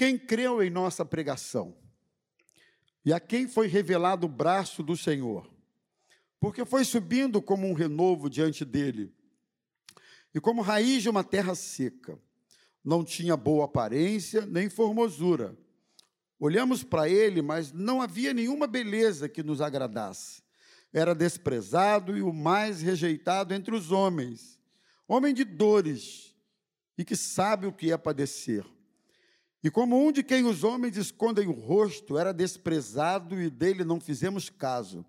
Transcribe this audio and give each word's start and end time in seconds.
quem 0.00 0.16
creu 0.16 0.62
em 0.62 0.70
nossa 0.70 1.04
pregação 1.04 1.76
e 3.04 3.12
a 3.12 3.20
quem 3.20 3.46
foi 3.46 3.66
revelado 3.66 4.24
o 4.24 4.30
braço 4.30 4.82
do 4.82 4.96
Senhor, 4.96 5.46
porque 6.40 6.64
foi 6.64 6.86
subindo 6.86 7.42
como 7.42 7.68
um 7.68 7.74
renovo 7.74 8.30
diante 8.30 8.64
dele, 8.64 9.12
e 10.34 10.40
como 10.40 10.62
raiz 10.62 11.02
de 11.02 11.10
uma 11.10 11.22
terra 11.22 11.54
seca. 11.54 12.18
Não 12.82 13.04
tinha 13.04 13.36
boa 13.36 13.66
aparência 13.66 14.46
nem 14.46 14.70
formosura. 14.70 15.54
Olhamos 16.38 16.82
para 16.82 17.06
ele, 17.06 17.42
mas 17.42 17.70
não 17.70 18.00
havia 18.00 18.32
nenhuma 18.32 18.66
beleza 18.66 19.28
que 19.28 19.42
nos 19.42 19.60
agradasse. 19.60 20.42
Era 20.94 21.14
desprezado 21.14 22.16
e 22.16 22.22
o 22.22 22.32
mais 22.32 22.80
rejeitado 22.80 23.52
entre 23.52 23.74
os 23.74 23.92
homens, 23.92 24.58
homem 25.06 25.34
de 25.34 25.44
dores 25.44 26.34
e 26.96 27.04
que 27.04 27.14
sabe 27.14 27.66
o 27.66 27.72
que 27.72 27.92
é 27.92 27.98
padecer. 27.98 28.64
E 29.62 29.70
como 29.70 30.02
um 30.02 30.10
de 30.10 30.22
quem 30.22 30.44
os 30.44 30.64
homens 30.64 30.96
escondem 30.96 31.46
o 31.46 31.52
rosto, 31.52 32.16
era 32.16 32.32
desprezado 32.32 33.40
e 33.40 33.50
dele 33.50 33.84
não 33.84 34.00
fizemos 34.00 34.48
caso. 34.48 35.04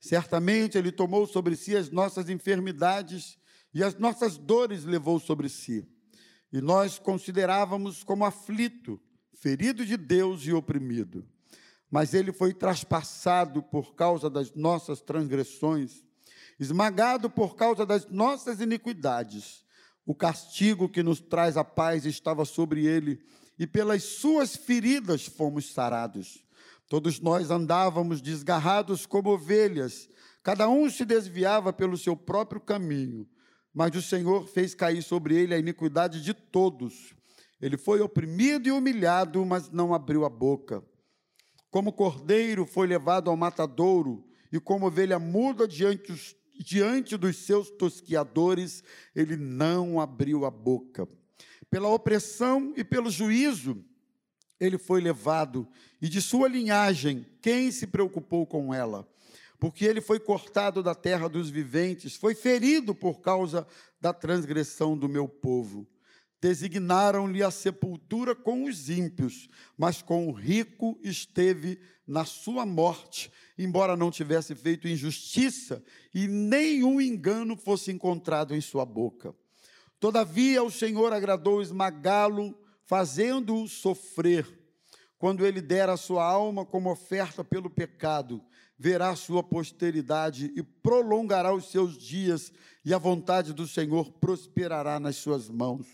Certamente 0.00 0.78
ele 0.78 0.92
tomou 0.92 1.26
sobre 1.26 1.56
si 1.56 1.76
as 1.76 1.90
nossas 1.90 2.28
enfermidades 2.28 3.38
e 3.74 3.82
as 3.82 3.96
nossas 3.96 4.36
dores 4.36 4.84
levou 4.84 5.18
sobre 5.18 5.48
si. 5.48 5.86
E 6.52 6.60
nós 6.60 6.98
considerávamos 6.98 8.04
como 8.04 8.24
aflito, 8.24 9.00
ferido 9.34 9.84
de 9.84 9.96
Deus 9.96 10.42
e 10.46 10.52
oprimido. 10.52 11.26
Mas 11.90 12.14
ele 12.14 12.32
foi 12.32 12.54
traspassado 12.54 13.62
por 13.62 13.94
causa 13.94 14.30
das 14.30 14.54
nossas 14.54 15.00
transgressões, 15.00 16.04
esmagado 16.58 17.28
por 17.28 17.56
causa 17.56 17.84
das 17.84 18.06
nossas 18.06 18.60
iniquidades. 18.60 19.64
O 20.06 20.14
castigo 20.14 20.88
que 20.88 21.02
nos 21.02 21.20
traz 21.20 21.56
a 21.56 21.64
paz 21.64 22.06
estava 22.06 22.44
sobre 22.44 22.86
ele 22.86 23.24
e 23.58 23.66
pelas 23.66 24.02
suas 24.02 24.56
feridas 24.56 25.26
fomos 25.26 25.72
sarados. 25.72 26.44
Todos 26.88 27.20
nós 27.20 27.50
andávamos 27.50 28.20
desgarrados 28.20 29.06
como 29.06 29.30
ovelhas, 29.30 30.08
cada 30.42 30.68
um 30.68 30.90
se 30.90 31.04
desviava 31.04 31.72
pelo 31.72 31.96
seu 31.96 32.16
próprio 32.16 32.60
caminho, 32.60 33.26
mas 33.72 33.94
o 33.96 34.02
Senhor 34.02 34.46
fez 34.46 34.74
cair 34.74 35.02
sobre 35.02 35.36
ele 35.36 35.54
a 35.54 35.58
iniquidade 35.58 36.22
de 36.22 36.34
todos. 36.34 37.14
Ele 37.60 37.78
foi 37.78 38.00
oprimido 38.00 38.68
e 38.68 38.72
humilhado, 38.72 39.44
mas 39.46 39.70
não 39.70 39.94
abriu 39.94 40.24
a 40.24 40.28
boca. 40.28 40.84
Como 41.70 41.92
cordeiro 41.92 42.66
foi 42.66 42.86
levado 42.86 43.30
ao 43.30 43.36
matadouro, 43.36 44.26
e 44.52 44.60
como 44.60 44.86
ovelha 44.86 45.18
muda 45.18 45.66
diante, 45.66 46.12
os, 46.12 46.36
diante 46.58 47.16
dos 47.16 47.36
seus 47.38 47.70
tosquiadores, 47.70 48.84
ele 49.14 49.36
não 49.36 49.98
abriu 49.98 50.44
a 50.44 50.50
boca 50.50 51.08
pela 51.72 51.88
opressão 51.88 52.74
e 52.76 52.84
pelo 52.84 53.10
juízo, 53.10 53.82
ele 54.60 54.76
foi 54.76 55.00
levado, 55.00 55.66
e 56.02 56.06
de 56.06 56.20
sua 56.20 56.46
linhagem, 56.46 57.24
quem 57.40 57.72
se 57.72 57.86
preocupou 57.86 58.46
com 58.46 58.74
ela? 58.74 59.08
Porque 59.58 59.86
ele 59.86 60.02
foi 60.02 60.20
cortado 60.20 60.82
da 60.82 60.94
terra 60.94 61.30
dos 61.30 61.48
viventes, 61.48 62.14
foi 62.14 62.34
ferido 62.34 62.94
por 62.94 63.22
causa 63.22 63.66
da 63.98 64.12
transgressão 64.12 64.98
do 64.98 65.08
meu 65.08 65.26
povo. 65.26 65.88
Designaram-lhe 66.42 67.42
a 67.42 67.50
sepultura 67.50 68.34
com 68.34 68.64
os 68.64 68.90
ímpios, 68.90 69.48
mas 69.74 70.02
com 70.02 70.28
o 70.28 70.32
rico 70.32 71.00
esteve 71.02 71.80
na 72.06 72.26
sua 72.26 72.66
morte, 72.66 73.32
embora 73.56 73.96
não 73.96 74.10
tivesse 74.10 74.54
feito 74.54 74.86
injustiça 74.86 75.82
e 76.12 76.28
nenhum 76.28 77.00
engano 77.00 77.56
fosse 77.56 77.90
encontrado 77.90 78.54
em 78.54 78.60
sua 78.60 78.84
boca. 78.84 79.34
Todavia 80.02 80.64
o 80.64 80.68
Senhor 80.68 81.12
agradou 81.12 81.62
esmagá-lo, 81.62 82.58
fazendo-o 82.82 83.68
sofrer. 83.68 84.44
Quando 85.16 85.46
ele 85.46 85.60
der 85.60 85.88
a 85.88 85.96
sua 85.96 86.24
alma 86.24 86.66
como 86.66 86.90
oferta 86.90 87.44
pelo 87.44 87.70
pecado, 87.70 88.42
verá 88.76 89.14
sua 89.14 89.44
posteridade 89.44 90.52
e 90.56 90.60
prolongará 90.60 91.54
os 91.54 91.70
seus 91.70 91.96
dias, 91.96 92.52
e 92.84 92.92
a 92.92 92.98
vontade 92.98 93.52
do 93.52 93.64
Senhor 93.64 94.10
prosperará 94.14 94.98
nas 94.98 95.14
suas 95.14 95.48
mãos. 95.48 95.86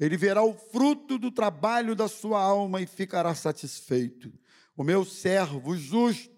Ele 0.00 0.16
verá 0.16 0.42
o 0.42 0.52
fruto 0.52 1.16
do 1.16 1.30
trabalho 1.30 1.94
da 1.94 2.08
sua 2.08 2.42
alma 2.42 2.80
e 2.80 2.86
ficará 2.86 3.32
satisfeito. 3.32 4.32
O 4.76 4.82
meu 4.82 5.04
servo 5.04 5.76
justo, 5.76 6.34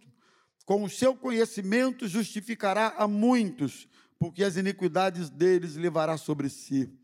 com 0.66 0.84
o 0.84 0.90
seu 0.90 1.16
conhecimento, 1.16 2.06
justificará 2.06 2.96
a 2.98 3.08
muitos, 3.08 3.88
porque 4.18 4.44
as 4.44 4.56
iniquidades 4.56 5.30
deles 5.30 5.74
levará 5.74 6.18
sobre 6.18 6.50
si. 6.50 6.97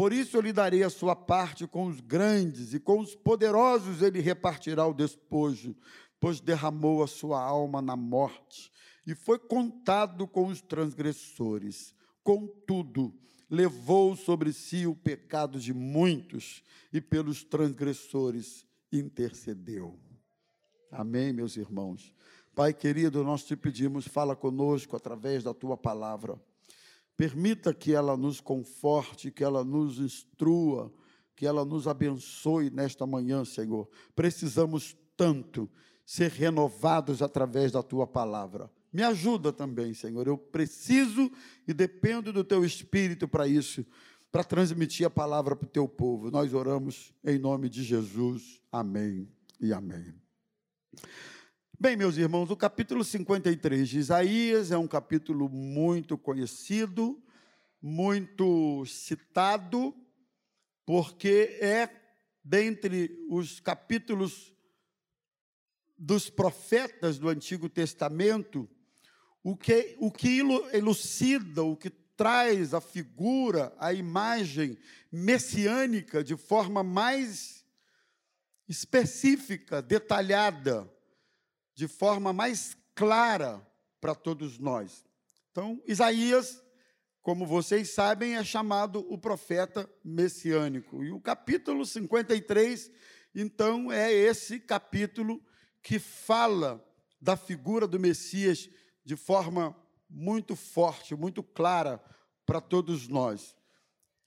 Por 0.00 0.14
isso 0.14 0.38
eu 0.38 0.40
lhe 0.40 0.50
darei 0.50 0.82
a 0.82 0.88
sua 0.88 1.14
parte 1.14 1.66
com 1.66 1.84
os 1.84 2.00
grandes, 2.00 2.72
e 2.72 2.80
com 2.80 3.00
os 3.00 3.14
poderosos 3.14 4.00
ele 4.00 4.18
repartirá 4.18 4.86
o 4.86 4.94
despojo, 4.94 5.76
pois 6.18 6.40
derramou 6.40 7.02
a 7.02 7.06
sua 7.06 7.38
alma 7.38 7.82
na 7.82 7.94
morte, 7.96 8.72
e 9.06 9.14
foi 9.14 9.38
contado 9.38 10.26
com 10.26 10.46
os 10.46 10.62
transgressores. 10.62 11.94
Contudo, 12.24 13.12
levou 13.50 14.16
sobre 14.16 14.54
si 14.54 14.86
o 14.86 14.96
pecado 14.96 15.60
de 15.60 15.74
muitos, 15.74 16.62
e 16.90 16.98
pelos 16.98 17.44
transgressores 17.44 18.64
intercedeu. 18.90 20.00
Amém, 20.90 21.30
meus 21.30 21.58
irmãos. 21.58 22.14
Pai 22.54 22.72
querido, 22.72 23.22
nós 23.22 23.44
te 23.44 23.54
pedimos, 23.54 24.08
fala 24.08 24.34
conosco 24.34 24.96
através 24.96 25.44
da 25.44 25.52
tua 25.52 25.76
palavra. 25.76 26.40
Permita 27.20 27.74
que 27.74 27.92
ela 27.92 28.16
nos 28.16 28.40
conforte, 28.40 29.30
que 29.30 29.44
ela 29.44 29.62
nos 29.62 29.98
instrua, 29.98 30.90
que 31.36 31.44
ela 31.44 31.66
nos 31.66 31.86
abençoe 31.86 32.70
nesta 32.70 33.06
manhã, 33.06 33.44
Senhor. 33.44 33.86
Precisamos 34.16 34.96
tanto 35.18 35.68
ser 36.02 36.30
renovados 36.30 37.20
através 37.20 37.72
da 37.72 37.82
tua 37.82 38.06
palavra. 38.06 38.70
Me 38.90 39.02
ajuda 39.02 39.52
também, 39.52 39.92
Senhor. 39.92 40.26
Eu 40.26 40.38
preciso 40.38 41.30
e 41.68 41.74
dependo 41.74 42.32
do 42.32 42.42
teu 42.42 42.64
espírito 42.64 43.28
para 43.28 43.46
isso, 43.46 43.84
para 44.32 44.42
transmitir 44.42 45.06
a 45.06 45.10
palavra 45.10 45.54
para 45.54 45.66
o 45.66 45.70
teu 45.70 45.86
povo. 45.86 46.30
Nós 46.30 46.54
oramos 46.54 47.12
em 47.22 47.38
nome 47.38 47.68
de 47.68 47.82
Jesus. 47.82 48.62
Amém 48.72 49.28
e 49.60 49.74
amém. 49.74 50.14
Bem, 51.82 51.96
meus 51.96 52.18
irmãos, 52.18 52.50
o 52.50 52.56
capítulo 52.58 53.02
53 53.02 53.88
de 53.88 53.98
Isaías 54.00 54.70
é 54.70 54.76
um 54.76 54.86
capítulo 54.86 55.48
muito 55.48 56.18
conhecido, 56.18 57.18
muito 57.80 58.84
citado, 58.84 59.94
porque 60.84 61.58
é 61.58 61.88
dentre 62.44 63.18
os 63.30 63.60
capítulos 63.60 64.52
dos 65.96 66.28
profetas 66.28 67.18
do 67.18 67.30
Antigo 67.30 67.66
Testamento 67.66 68.68
o 69.42 69.56
que, 69.56 69.96
o 69.98 70.12
que 70.12 70.38
elucida, 70.74 71.62
o 71.62 71.74
que 71.74 71.88
traz 71.88 72.74
a 72.74 72.82
figura, 72.82 73.74
a 73.78 73.94
imagem 73.94 74.76
messiânica 75.10 76.22
de 76.22 76.36
forma 76.36 76.82
mais 76.82 77.64
específica, 78.68 79.80
detalhada 79.80 80.86
de 81.80 81.88
forma 81.88 82.30
mais 82.30 82.76
clara 82.94 83.66
para 84.02 84.14
todos 84.14 84.58
nós. 84.58 85.02
Então, 85.50 85.82
Isaías, 85.86 86.62
como 87.22 87.46
vocês 87.46 87.88
sabem, 87.88 88.36
é 88.36 88.44
chamado 88.44 89.06
o 89.10 89.16
profeta 89.16 89.88
messiânico. 90.04 91.02
E 91.02 91.10
o 91.10 91.18
capítulo 91.18 91.86
53, 91.86 92.92
então, 93.34 93.90
é 93.90 94.12
esse 94.12 94.60
capítulo 94.60 95.42
que 95.82 95.98
fala 95.98 96.86
da 97.18 97.34
figura 97.34 97.88
do 97.88 97.98
Messias 97.98 98.68
de 99.02 99.16
forma 99.16 99.74
muito 100.06 100.54
forte, 100.54 101.14
muito 101.14 101.42
clara 101.42 101.98
para 102.44 102.60
todos 102.60 103.08
nós. 103.08 103.56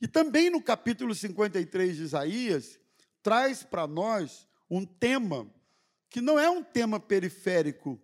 E 0.02 0.08
também 0.08 0.50
no 0.50 0.60
capítulo 0.60 1.14
53 1.14 1.98
de 1.98 2.02
Isaías, 2.02 2.80
traz 3.22 3.62
para 3.62 3.86
nós 3.86 4.48
um 4.68 4.84
tema 4.84 5.48
que 6.14 6.22
não 6.22 6.38
é 6.38 6.48
um 6.48 6.64
tema 6.64 7.00
periférico 7.00 8.00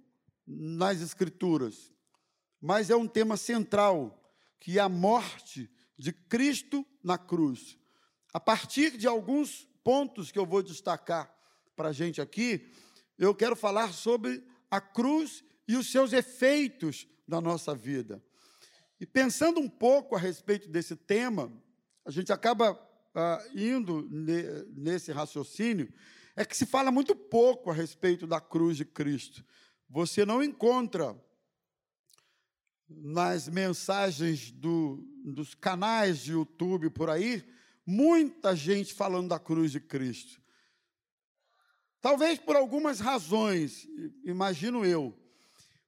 nas 0.48 1.00
Escrituras, 1.00 1.94
mas 2.60 2.90
é 2.90 2.96
um 2.96 3.08
tema 3.08 3.38
central, 3.38 4.34
que 4.60 4.80
é 4.80 4.82
a 4.82 4.90
morte 4.90 5.70
de 5.96 6.12
Cristo 6.12 6.84
na 7.04 7.20
cruz. 7.20 7.78
A 8.34 8.40
partir 8.40 8.98
de 8.98 9.06
alguns 9.06 9.68
pontos 9.84 10.32
que 10.32 10.40
eu 10.40 10.46
vou 10.48 10.64
destacar 10.64 11.32
para 11.76 11.90
a 11.90 11.92
gente 11.92 12.20
aqui, 12.20 12.74
eu 13.16 13.36
quero 13.36 13.56
falar 13.56 13.94
sobre 13.94 14.44
a 14.72 14.82
cruz 14.82 15.44
e 15.68 15.76
os 15.76 15.92
seus 15.92 16.12
efeitos 16.12 17.08
na 17.28 17.40
nossa 17.40 17.76
vida. 17.76 18.20
E 19.00 19.06
pensando 19.06 19.60
um 19.60 19.70
pouco 19.70 20.16
a 20.16 20.20
respeito 20.20 20.68
desse 20.68 20.96
tema, 20.96 21.54
a 22.04 22.10
gente 22.10 22.34
acaba 22.34 22.76
ah, 23.14 23.46
indo 23.54 24.08
ne, 24.10 24.64
nesse 24.76 25.12
raciocínio 25.12 25.94
é 26.36 26.46
que 26.46 26.56
se 26.56 26.66
fala 26.66 26.92
muito 26.92 27.16
pouco 27.16 27.70
a 27.70 27.74
respeito 27.74 28.26
da 28.26 28.40
cruz 28.40 28.78
de 28.78 28.86
Cristo. 28.86 29.44
Você 29.90 30.26
não 30.26 30.44
encontra 30.44 31.16
nas 32.88 33.48
mensagens 33.48 34.52
do, 34.52 35.04
dos 35.24 35.54
canais 35.54 36.20
de 36.20 36.32
YouTube 36.32 36.90
por 36.90 37.10
aí 37.10 37.44
muita 37.86 38.56
gente 38.56 38.94
falando 38.94 39.30
da 39.30 39.40
cruz 39.40 39.72
de 39.72 39.80
Cristo. 39.80 40.40
Talvez 42.02 42.40
por 42.40 42.56
algumas 42.56 43.00
razões, 43.00 43.88
imagino 44.24 44.86
eu. 44.86 45.18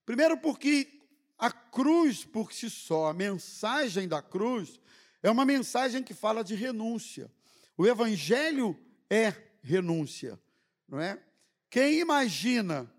Primeiro, 0.06 0.38
porque 0.38 1.00
a 1.38 1.52
cruz 1.52 2.26
por 2.26 2.52
si 2.52 2.70
só, 2.70 3.08
a 3.08 3.14
mensagem 3.14 4.08
da 4.08 4.22
cruz, 4.22 4.80
é 5.24 5.30
uma 5.30 5.46
mensagem 5.46 6.04
que 6.04 6.14
fala 6.14 6.44
de 6.44 6.56
renúncia. 6.56 7.32
O 7.78 7.86
evangelho 7.88 8.78
é 9.10 9.32
renúncia, 9.62 10.40
não 10.88 11.00
é? 11.00 11.22
Quem 11.70 12.00
imagina 12.00 12.92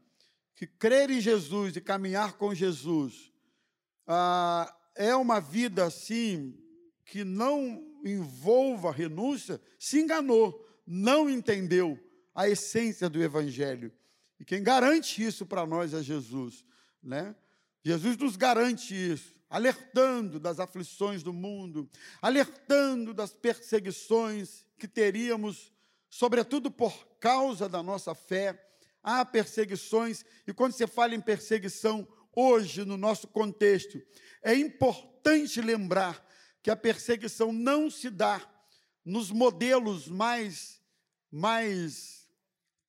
que 0.54 0.66
crer 0.66 1.10
em 1.10 1.20
Jesus 1.20 1.76
e 1.76 1.80
caminhar 1.80 2.34
com 2.34 2.54
Jesus 2.54 3.32
ah, 4.06 4.74
é 4.94 5.14
uma 5.14 5.40
vida 5.40 5.84
assim 5.84 6.58
que 7.04 7.24
não 7.24 7.84
envolva 8.04 8.90
renúncia, 8.90 9.60
se 9.78 10.00
enganou, 10.00 10.66
não 10.86 11.28
entendeu 11.28 11.98
a 12.34 12.48
essência 12.48 13.08
do 13.08 13.22
evangelho. 13.22 13.92
E 14.40 14.44
quem 14.44 14.62
garante 14.62 15.24
isso 15.24 15.46
para 15.46 15.66
nós 15.66 15.94
é 15.94 16.02
Jesus, 16.02 16.64
né? 17.02 17.34
Jesus 17.84 18.16
nos 18.16 18.36
garante 18.36 18.94
isso, 18.94 19.34
alertando 19.50 20.38
das 20.38 20.58
aflições 20.60 21.22
do 21.22 21.32
mundo, 21.32 21.88
alertando 22.20 23.12
das 23.12 23.32
perseguições 23.32 24.64
que 24.78 24.88
teríamos, 24.88 25.72
sobretudo 26.12 26.70
por 26.70 27.08
causa 27.18 27.70
da 27.70 27.82
nossa 27.82 28.14
fé. 28.14 28.68
Há 29.02 29.24
perseguições, 29.24 30.22
e 30.46 30.52
quando 30.52 30.72
você 30.72 30.86
fala 30.86 31.14
em 31.14 31.20
perseguição, 31.20 32.06
hoje, 32.36 32.84
no 32.84 32.98
nosso 32.98 33.26
contexto, 33.26 34.00
é 34.42 34.54
importante 34.54 35.60
lembrar 35.62 36.22
que 36.62 36.70
a 36.70 36.76
perseguição 36.76 37.50
não 37.50 37.90
se 37.90 38.10
dá 38.10 38.46
nos 39.02 39.30
modelos 39.30 40.06
mais, 40.06 40.82
mais 41.30 42.28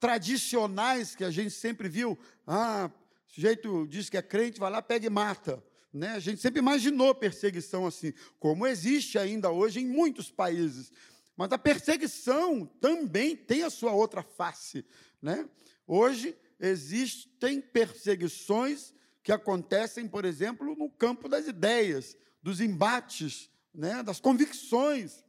tradicionais 0.01 1.15
que 1.15 1.23
a 1.23 1.31
gente 1.31 1.51
sempre 1.51 1.87
viu. 1.87 2.19
Ah, 2.45 2.91
o 3.29 3.33
sujeito 3.33 3.87
diz 3.87 4.09
que 4.09 4.17
é 4.17 4.21
crente, 4.21 4.59
vai 4.59 4.69
lá, 4.69 4.81
pega 4.81 5.07
e 5.07 5.09
mata. 5.09 5.63
Né? 5.93 6.09
A 6.09 6.19
gente 6.19 6.41
sempre 6.41 6.59
imaginou 6.59 7.15
perseguição 7.15 7.87
assim, 7.87 8.13
como 8.37 8.67
existe 8.67 9.17
ainda 9.17 9.49
hoje 9.49 9.79
em 9.79 9.87
muitos 9.87 10.29
países. 10.29 10.91
Mas 11.35 11.51
a 11.51 11.57
perseguição 11.57 12.65
também 12.79 13.35
tem 13.35 13.63
a 13.63 13.69
sua 13.69 13.91
outra 13.91 14.21
face. 14.21 14.85
Né? 15.21 15.47
Hoje 15.87 16.35
existem 16.59 17.59
perseguições 17.59 18.93
que 19.23 19.31
acontecem, 19.31 20.07
por 20.07 20.25
exemplo, 20.25 20.75
no 20.75 20.89
campo 20.89 21.27
das 21.27 21.47
ideias, 21.47 22.15
dos 22.41 22.61
embates, 22.61 23.49
né? 23.73 24.03
das 24.03 24.19
convicções. 24.19 25.23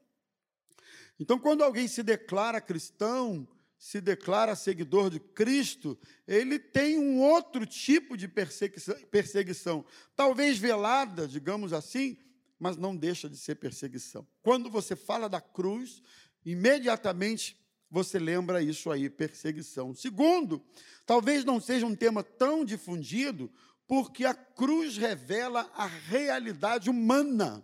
Então, 1.19 1.39
quando 1.39 1.63
alguém 1.63 1.87
se 1.87 2.03
declara 2.03 2.61
cristão, 2.61 3.49
se 3.79 4.01
declara 4.01 4.57
seguidor 4.57 5.11
de 5.11 5.21
Cristo, 5.21 5.99
ele 6.27 6.59
tem 6.59 6.99
um 6.99 7.21
outro 7.21 7.67
tipo 7.67 8.17
de 8.17 8.27
perseguição, 8.27 8.97
perseguição, 9.11 9.85
talvez 10.17 10.59
velada, 10.59 11.29
digamos 11.29 11.73
assim, 11.73 12.17
mas 12.65 12.79
não 12.79 12.97
deixa 12.97 13.29
de 13.29 13.37
ser 13.37 13.57
perseguição. 13.57 14.27
Quando 14.43 14.71
você 14.71 14.97
fala 14.97 15.29
da 15.29 15.39
cruz, 15.39 16.01
imediatamente 16.47 17.63
você 17.91 18.19
lembra 18.19 18.63
isso 18.63 18.91
aí, 18.91 19.11
perseguição. 19.11 19.95
Segundo, 19.95 20.65
talvez 21.05 21.45
não 21.45 21.61
seja 21.61 21.85
um 21.85 21.95
tema 21.95 22.23
tão 22.23 22.65
difundido, 22.65 23.53
porque 23.87 24.25
a 24.25 24.33
cruz 24.33 24.97
revela 24.97 25.71
a 25.75 25.85
realidade 25.85 26.89
humana 26.89 27.63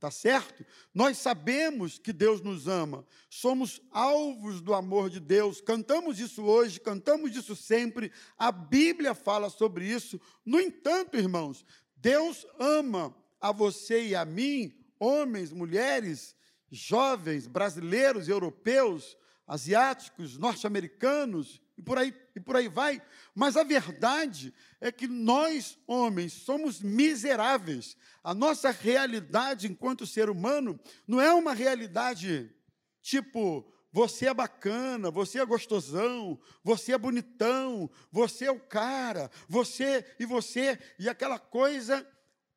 Tá 0.00 0.12
certo? 0.12 0.64
Nós 0.94 1.18
sabemos 1.18 1.98
que 1.98 2.12
Deus 2.12 2.40
nos 2.40 2.68
ama, 2.68 3.04
somos 3.28 3.82
alvos 3.90 4.60
do 4.60 4.72
amor 4.72 5.10
de 5.10 5.18
Deus, 5.18 5.60
cantamos 5.60 6.20
isso 6.20 6.44
hoje, 6.44 6.78
cantamos 6.78 7.34
isso 7.34 7.56
sempre, 7.56 8.12
a 8.38 8.52
Bíblia 8.52 9.12
fala 9.12 9.50
sobre 9.50 9.86
isso. 9.86 10.20
No 10.46 10.60
entanto, 10.60 11.16
irmãos, 11.16 11.66
Deus 11.96 12.46
ama 12.60 13.12
a 13.40 13.52
você 13.52 14.08
e 14.08 14.14
a 14.14 14.24
mim, 14.24 14.72
homens, 14.98 15.52
mulheres, 15.52 16.34
jovens, 16.70 17.46
brasileiros, 17.46 18.28
europeus, 18.28 19.16
asiáticos, 19.46 20.36
norte-americanos, 20.36 21.60
e 21.76 21.82
por 21.82 21.96
aí 21.96 22.12
e 22.34 22.40
por 22.40 22.56
aí 22.56 22.68
vai. 22.68 23.00
Mas 23.34 23.56
a 23.56 23.62
verdade 23.62 24.52
é 24.80 24.92
que 24.92 25.06
nós, 25.06 25.78
homens, 25.86 26.32
somos 26.32 26.80
miseráveis. 26.80 27.96
A 28.22 28.34
nossa 28.34 28.70
realidade 28.70 29.66
enquanto 29.66 30.06
ser 30.06 30.28
humano 30.28 30.78
não 31.06 31.20
é 31.20 31.32
uma 31.32 31.54
realidade 31.54 32.52
tipo, 33.00 33.72
você 33.90 34.26
é 34.26 34.34
bacana, 34.34 35.10
você 35.10 35.40
é 35.40 35.46
gostosão, 35.46 36.38
você 36.62 36.92
é 36.92 36.98
bonitão, 36.98 37.90
você 38.12 38.44
é 38.44 38.50
o 38.50 38.60
cara, 38.60 39.30
você 39.48 40.04
e 40.18 40.26
você, 40.26 40.78
e 40.98 41.08
aquela 41.08 41.38
coisa 41.38 42.06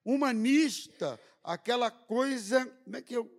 humanista, 0.05 1.19
aquela 1.43 1.89
coisa, 1.89 2.65
como 2.83 2.97
é 2.97 3.01
que 3.01 3.15
eu 3.15 3.29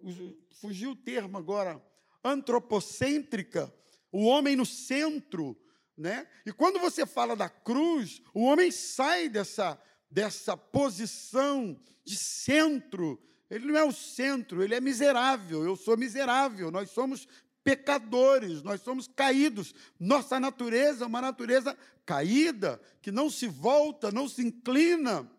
fugiu 0.60 0.92
o 0.92 0.96
termo 0.96 1.38
agora? 1.38 1.82
Antropocêntrica, 2.24 3.72
o 4.10 4.24
homem 4.24 4.56
no 4.56 4.66
centro, 4.66 5.56
né? 5.96 6.26
E 6.46 6.52
quando 6.52 6.78
você 6.78 7.06
fala 7.06 7.36
da 7.36 7.48
cruz, 7.48 8.22
o 8.34 8.42
homem 8.42 8.70
sai 8.70 9.28
dessa, 9.28 9.80
dessa 10.10 10.56
posição 10.56 11.78
de 12.04 12.16
centro. 12.16 13.20
Ele 13.50 13.66
não 13.66 13.76
é 13.76 13.84
o 13.84 13.92
centro, 13.92 14.62
ele 14.62 14.74
é 14.74 14.80
miserável. 14.80 15.64
Eu 15.64 15.76
sou 15.76 15.96
miserável, 15.96 16.70
nós 16.70 16.90
somos 16.90 17.28
pecadores, 17.62 18.62
nós 18.62 18.80
somos 18.80 19.06
caídos. 19.06 19.74
Nossa 19.98 20.40
natureza 20.40 21.04
é 21.04 21.06
uma 21.06 21.20
natureza 21.20 21.76
caída, 22.04 22.80
que 23.00 23.10
não 23.10 23.30
se 23.30 23.46
volta, 23.46 24.10
não 24.10 24.28
se 24.28 24.42
inclina 24.42 25.30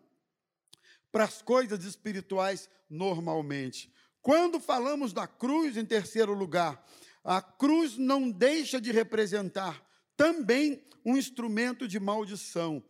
para 1.14 1.22
as 1.22 1.40
coisas 1.40 1.84
espirituais 1.84 2.68
normalmente. 2.90 3.88
Quando 4.20 4.58
falamos 4.58 5.12
da 5.12 5.28
cruz, 5.28 5.76
em 5.76 5.84
terceiro 5.84 6.34
lugar, 6.34 6.84
a 7.22 7.40
cruz 7.40 7.96
não 7.96 8.28
deixa 8.28 8.80
de 8.80 8.90
representar 8.90 9.80
também 10.16 10.84
um 11.06 11.16
instrumento 11.16 11.86
de 11.86 12.00
maldição. 12.00 12.82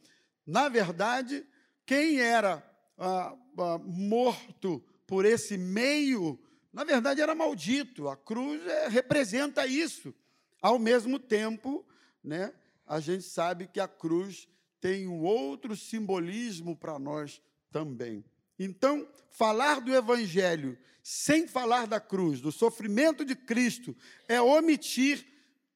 Na 0.47 0.71
verdade, 0.71 1.47
quem 1.85 2.19
era 2.19 2.67
ah, 2.97 3.37
ah, 3.59 3.79
morto 3.85 4.83
por 5.07 5.27
esse 5.27 5.59
meio, 5.59 6.41
na 6.73 6.83
verdade 6.83 7.21
era 7.21 7.35
maldito. 7.35 8.09
A 8.09 8.17
cruz 8.17 8.67
é, 8.67 8.89
representa 8.89 9.67
isso. 9.67 10.15
Ao 10.63 10.79
mesmo 10.79 11.19
tempo, 11.19 11.85
né, 12.23 12.55
a 12.87 13.01
gente 13.01 13.25
sabe 13.25 13.67
que 13.67 13.81
a 13.81 13.87
cruz 13.87 14.49
tem 14.81 15.07
um 15.07 15.21
outro 15.21 15.77
simbolismo 15.77 16.75
para 16.75 16.99
nós 16.99 17.43
também. 17.75 18.25
Então, 18.57 19.09
falar 19.31 19.81
do 19.81 19.93
Evangelho 19.93 20.79
sem 21.03 21.49
falar 21.49 21.89
da 21.89 21.99
cruz, 21.99 22.41
do 22.41 22.53
sofrimento 22.53 23.25
de 23.25 23.35
Cristo, 23.35 23.97
é 24.29 24.41
omitir 24.41 25.27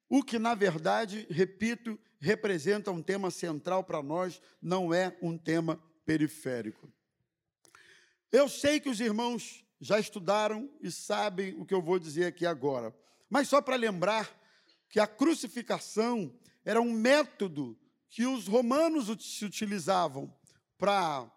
o 0.08 0.22
que, 0.22 0.38
na 0.38 0.54
verdade, 0.54 1.26
repito, 1.28 1.98
representa 2.20 2.92
um 2.92 3.02
tema 3.02 3.32
central 3.32 3.82
para 3.82 4.00
nós, 4.00 4.40
não 4.62 4.94
é 4.94 5.18
um 5.20 5.36
tema 5.36 5.82
periférico. 6.06 6.88
Eu 8.30 8.48
sei 8.48 8.78
que 8.78 8.88
os 8.88 9.00
irmãos 9.00 9.64
já 9.80 9.98
estudaram 9.98 10.70
e 10.80 10.92
sabem 10.92 11.60
o 11.60 11.66
que 11.66 11.74
eu 11.74 11.82
vou 11.82 11.98
dizer 11.98 12.26
aqui 12.26 12.46
agora, 12.46 12.94
mas 13.28 13.48
só 13.48 13.60
para 13.60 13.74
lembrar 13.74 14.30
que 14.88 15.00
a 15.00 15.06
crucificação 15.06 16.32
era 16.64 16.80
um 16.80 16.92
método 16.92 17.76
que 18.08 18.24
os 18.24 18.46
romanos 18.46 19.08
se 19.20 19.44
utilizavam 19.44 20.32
para 20.78 21.30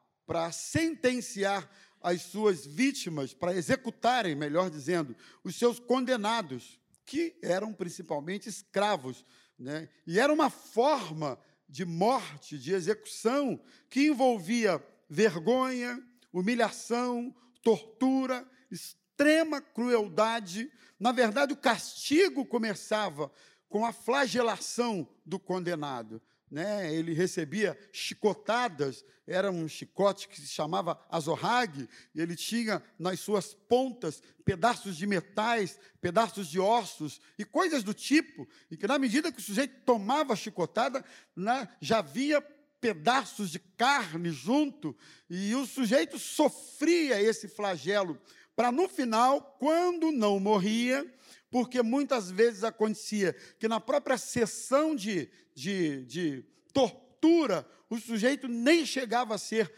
sentenciar 0.52 1.70
as 2.02 2.24
suas 2.24 2.66
vítimas, 2.66 3.34
para 3.34 3.56
executarem, 3.56 4.36
melhor 4.36 4.70
dizendo, 4.70 5.16
os 5.44 5.56
seus 5.56 5.80
condenados 5.80 6.80
que 7.06 7.38
eram 7.42 7.74
principalmente 7.74 8.50
escravos. 8.50 9.26
Né? 9.58 9.88
E 10.08 10.20
era 10.20 10.34
uma 10.34 10.50
forma 10.50 11.40
de 11.70 11.86
morte, 11.86 12.58
de 12.58 12.74
execução, 12.74 13.62
que 13.90 14.08
envolvia 14.08 14.84
vergonha, 15.10 16.02
humilhação, 16.34 17.36
tortura, 17.62 18.48
extrema 18.72 19.62
crueldade. 19.62 20.72
Na 21.00 21.12
verdade, 21.12 21.54
o 21.54 21.58
castigo 21.58 22.46
começava 22.46 23.32
com 23.70 23.86
a 23.86 23.94
flagelação 23.94 25.08
do 25.26 25.40
condenado 25.40 26.22
né, 26.52 26.94
ele 26.94 27.14
recebia 27.14 27.80
chicotadas, 27.94 29.06
era 29.26 29.50
um 29.50 29.70
chicote 29.70 30.28
que 30.28 30.42
se 30.42 30.48
chamava 30.48 31.00
azorrague, 31.10 31.88
ele 32.14 32.36
tinha 32.36 32.84
nas 33.00 33.22
suas 33.22 33.54
pontas 33.54 34.22
pedaços 34.44 34.98
de 34.98 35.08
metais, 35.08 35.80
pedaços 36.02 36.50
de 36.50 36.60
ossos 36.60 37.22
e 37.40 37.46
coisas 37.46 37.84
do 37.84 37.94
tipo, 37.94 38.46
e 38.70 38.76
que 38.76 38.86
na 38.86 39.00
medida 39.00 39.32
que 39.32 39.40
o 39.40 39.44
sujeito 39.44 39.86
tomava 39.86 40.34
a 40.34 40.36
chicotada, 40.36 41.06
né, 41.34 41.70
já 41.80 42.00
havia 42.00 42.42
pedaços 42.82 43.52
de 43.52 43.60
carne 43.60 44.32
junto, 44.32 44.98
e 45.30 45.56
o 45.56 45.66
sujeito 45.66 46.20
sofria 46.20 47.22
esse 47.22 47.48
flagelo, 47.48 48.20
para 48.56 48.72
no 48.72 48.88
final, 48.88 49.58
quando 49.60 50.12
não 50.12 50.40
morria, 50.40 51.06
porque 51.50 51.82
muitas 51.82 52.32
vezes 52.32 52.64
acontecia 52.64 53.34
que 53.60 53.68
na 53.68 53.80
própria 53.80 54.18
sessão 54.18 54.96
de, 54.96 55.30
de, 55.54 56.06
de 56.06 56.46
tortura, 56.74 57.68
o 57.90 57.98
sujeito 57.98 58.48
nem 58.48 58.86
chegava 58.86 59.36
a 59.36 59.38
ser 59.38 59.72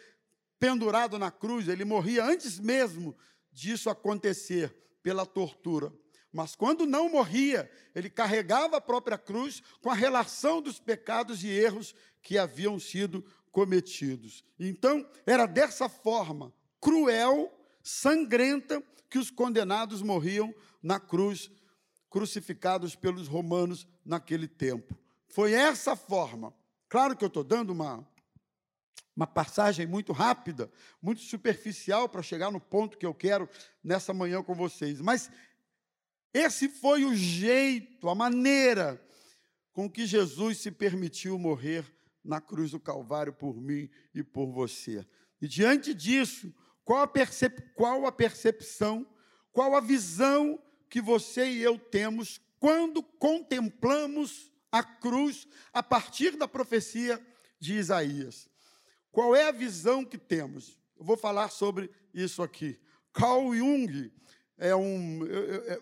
pendurado 0.60 1.18
na 1.20 1.32
cruz, 1.32 1.68
ele 1.68 1.84
morria 1.84 2.24
antes 2.24 2.60
mesmo 2.60 3.16
disso 3.52 3.90
acontecer 3.90 4.74
pela 5.02 5.26
tortura. 5.26 5.92
Mas 6.32 6.56
quando 6.56 6.86
não 6.86 7.10
morria, 7.10 7.70
ele 7.94 8.10
carregava 8.10 8.78
a 8.78 8.82
própria 8.82 9.18
cruz 9.18 9.62
com 9.82 9.92
a 9.92 9.94
relação 9.94 10.62
dos 10.62 10.80
pecados 10.80 11.44
e 11.44 11.50
erros 11.50 11.94
que 12.22 12.38
haviam 12.38 12.80
sido 12.80 13.24
cometidos. 13.52 14.44
Então, 14.60 15.08
era 15.28 15.46
dessa 15.46 15.88
forma, 15.88 16.52
cruel, 16.82 17.52
sangrenta, 17.84 18.82
que 19.10 19.20
os 19.20 19.30
condenados 19.30 20.02
morriam 20.02 20.56
na 20.82 21.00
cruz, 21.00 21.52
crucificados 22.10 22.96
pelos 22.96 23.28
romanos 23.28 23.86
naquele 24.04 24.48
tempo. 24.48 24.98
Foi 25.28 25.54
essa 25.54 25.96
forma. 25.96 26.54
Claro 26.88 27.16
que 27.16 27.24
eu 27.24 27.28
estou 27.28 27.44
dando 27.44 27.72
uma, 27.72 28.08
uma 29.16 29.28
passagem 29.28 29.86
muito 29.86 30.14
rápida, 30.14 30.72
muito 31.02 31.22
superficial 31.22 32.08
para 32.08 32.24
chegar 32.24 32.52
no 32.52 32.60
ponto 32.60 32.98
que 32.98 33.06
eu 33.06 33.14
quero 33.14 33.50
nessa 33.84 34.14
manhã 34.14 34.42
com 34.42 34.56
vocês, 34.56 35.02
mas 35.02 35.30
esse 36.34 36.68
foi 36.68 37.06
o 37.06 37.16
jeito, 37.16 38.10
a 38.10 38.16
maneira 38.16 39.00
com 39.72 39.90
que 39.90 40.06
Jesus 40.06 40.60
se 40.60 40.72
permitiu 40.72 41.38
morrer 41.38 41.86
na 42.24 42.40
cruz 42.40 42.72
do 42.72 42.80
Calvário 42.80 43.34
por 43.34 43.60
mim 43.60 43.90
e 44.14 44.24
por 44.24 44.52
você. 44.52 45.06
E 45.42 45.48
diante 45.48 45.94
disso, 45.94 46.54
qual 46.84 47.02
a, 47.02 47.08
percep 47.08 47.62
qual 47.76 48.06
a 48.06 48.12
percepção, 48.12 49.08
qual 49.52 49.76
a 49.76 49.80
visão 49.80 50.62
que 50.90 51.02
você 51.02 51.46
e 51.46 51.62
eu 51.62 51.78
temos 51.78 52.40
quando 52.60 53.02
contemplamos 53.02 54.52
a 54.72 54.84
cruz 54.84 55.48
a 55.72 55.82
partir 55.82 56.36
da 56.36 56.48
profecia 56.48 57.22
de 57.60 57.74
Isaías? 57.74 58.50
Qual 59.12 59.36
é 59.36 59.48
a 59.48 59.52
visão 59.52 60.04
que 60.04 60.18
temos? 60.18 60.80
Eu 60.98 61.06
vou 61.06 61.16
falar 61.16 61.50
sobre 61.50 61.90
isso 62.14 62.42
aqui. 62.42 62.80
Carl 63.14 63.54
Jung 63.56 64.12
é 64.58 64.76
um, 64.76 65.26
é, 65.26 65.74
é, 65.74 65.82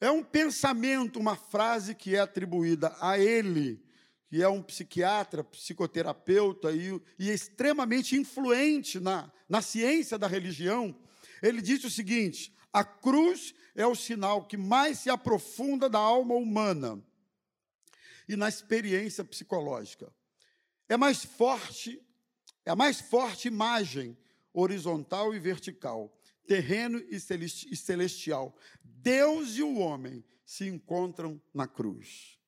é 0.00 0.10
um 0.10 0.22
pensamento, 0.22 1.18
uma 1.18 1.36
frase 1.36 1.94
que 1.94 2.16
é 2.16 2.20
atribuída 2.20 2.96
a 3.00 3.18
ele, 3.18 3.84
que 4.28 4.42
é 4.42 4.48
um 4.48 4.62
psiquiatra, 4.62 5.44
psicoterapeuta 5.44 6.72
e, 6.72 7.00
e 7.18 7.30
extremamente 7.30 8.16
influente 8.16 8.98
na, 8.98 9.30
na 9.48 9.62
ciência 9.62 10.18
da 10.18 10.26
religião. 10.26 10.94
Ele 11.42 11.62
disse 11.62 11.86
o 11.86 11.90
seguinte: 11.90 12.52
a 12.72 12.84
cruz 12.84 13.54
é 13.74 13.86
o 13.86 13.94
sinal 13.94 14.44
que 14.44 14.56
mais 14.56 14.98
se 14.98 15.10
aprofunda 15.10 15.88
da 15.88 15.98
alma 15.98 16.34
humana 16.34 17.02
e 18.28 18.36
na 18.36 18.48
experiência 18.48 19.24
psicológica. 19.24 20.12
É 20.88 20.96
mais 20.96 21.24
forte, 21.24 22.02
é 22.64 22.70
a 22.70 22.76
mais 22.76 23.00
forte 23.00 23.48
imagem 23.48 24.16
horizontal 24.52 25.34
e 25.34 25.38
vertical, 25.38 26.12
terreno 26.46 26.98
e 27.10 27.20
celestial, 27.76 28.56
Deus 28.82 29.56
e 29.56 29.62
o 29.62 29.78
homem 29.78 30.24
se 30.44 30.66
encontram 30.66 31.40
na 31.52 31.66
cruz. 31.66 32.38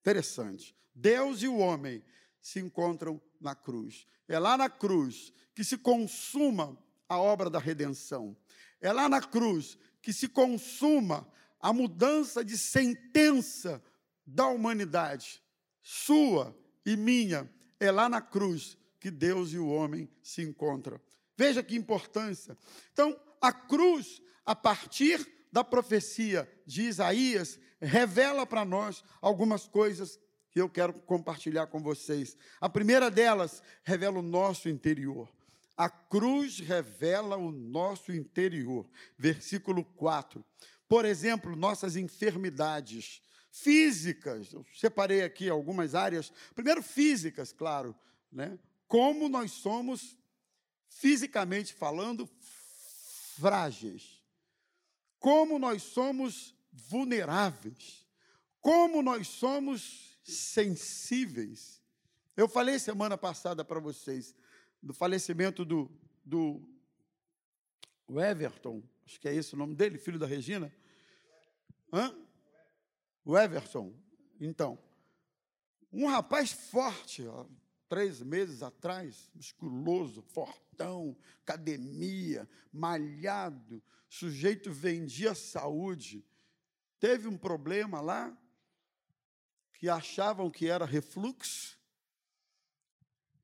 Interessante. 0.00 0.76
Deus 1.00 1.42
e 1.42 1.48
o 1.48 1.58
homem 1.58 2.02
se 2.40 2.58
encontram 2.58 3.20
na 3.40 3.54
cruz. 3.54 4.06
É 4.26 4.38
lá 4.38 4.56
na 4.56 4.68
cruz 4.68 5.32
que 5.54 5.62
se 5.62 5.78
consuma 5.78 6.76
a 7.08 7.18
obra 7.18 7.48
da 7.48 7.58
redenção. 7.58 8.36
É 8.80 8.92
lá 8.92 9.08
na 9.08 9.20
cruz 9.20 9.78
que 10.02 10.12
se 10.12 10.28
consuma 10.28 11.26
a 11.60 11.72
mudança 11.72 12.44
de 12.44 12.58
sentença 12.58 13.82
da 14.26 14.46
humanidade, 14.48 15.42
sua 15.82 16.56
e 16.84 16.96
minha. 16.96 17.48
É 17.78 17.90
lá 17.92 18.08
na 18.08 18.20
cruz 18.20 18.76
que 18.98 19.10
Deus 19.10 19.52
e 19.52 19.58
o 19.58 19.68
homem 19.68 20.10
se 20.20 20.42
encontram. 20.42 21.00
Veja 21.36 21.62
que 21.62 21.76
importância. 21.76 22.58
Então, 22.92 23.18
a 23.40 23.52
cruz, 23.52 24.20
a 24.44 24.56
partir 24.56 25.24
da 25.52 25.62
profecia 25.62 26.50
de 26.66 26.82
Isaías 26.82 27.58
revela 27.80 28.44
para 28.44 28.64
nós 28.64 29.04
algumas 29.20 29.68
coisas 29.68 30.18
eu 30.58 30.68
quero 30.68 30.92
compartilhar 30.92 31.66
com 31.66 31.82
vocês. 31.82 32.36
A 32.60 32.68
primeira 32.68 33.10
delas 33.10 33.62
revela 33.82 34.18
o 34.18 34.22
nosso 34.22 34.68
interior. 34.68 35.28
A 35.76 35.88
cruz 35.88 36.58
revela 36.58 37.36
o 37.36 37.50
nosso 37.50 38.12
interior. 38.12 38.88
Versículo 39.16 39.84
4. 39.84 40.44
Por 40.88 41.04
exemplo, 41.04 41.54
nossas 41.54 41.96
enfermidades 41.96 43.22
físicas. 43.50 44.52
Eu 44.52 44.64
separei 44.74 45.22
aqui 45.22 45.48
algumas 45.48 45.94
áreas. 45.94 46.32
Primeiro, 46.54 46.82
físicas, 46.82 47.52
claro. 47.52 47.94
Né? 48.32 48.58
Como 48.86 49.28
nós 49.28 49.52
somos, 49.52 50.18
fisicamente 50.88 51.72
falando, 51.74 52.28
frágeis 53.38 54.18
como 55.18 55.58
nós 55.58 55.82
somos 55.82 56.54
vulneráveis, 56.72 58.06
como 58.60 59.02
nós 59.02 59.28
somos 59.28 60.07
sensíveis. 60.30 61.82
Eu 62.36 62.48
falei 62.48 62.78
semana 62.78 63.16
passada 63.16 63.64
para 63.64 63.80
vocês 63.80 64.34
do 64.82 64.94
falecimento 64.94 65.64
do, 65.64 65.90
do 66.24 66.60
Everton, 68.08 68.82
acho 69.04 69.20
que 69.20 69.28
é 69.28 69.34
esse 69.34 69.54
o 69.54 69.56
nome 69.56 69.74
dele, 69.74 69.98
filho 69.98 70.18
da 70.18 70.26
Regina. 70.26 70.72
Hã? 71.92 72.14
O 73.24 73.36
Everton. 73.36 73.94
Então, 74.40 74.78
um 75.92 76.06
rapaz 76.06 76.52
forte, 76.52 77.26
ó, 77.26 77.46
três 77.88 78.22
meses 78.22 78.62
atrás, 78.62 79.30
musculoso, 79.34 80.22
fortão, 80.22 81.16
academia, 81.42 82.48
malhado, 82.72 83.82
sujeito 84.08 84.70
vendia 84.70 85.34
saúde, 85.34 86.24
teve 87.00 87.26
um 87.26 87.36
problema 87.36 88.00
lá, 88.00 88.36
que 89.78 89.88
achavam 89.88 90.50
que 90.50 90.68
era 90.68 90.84
refluxo, 90.84 91.78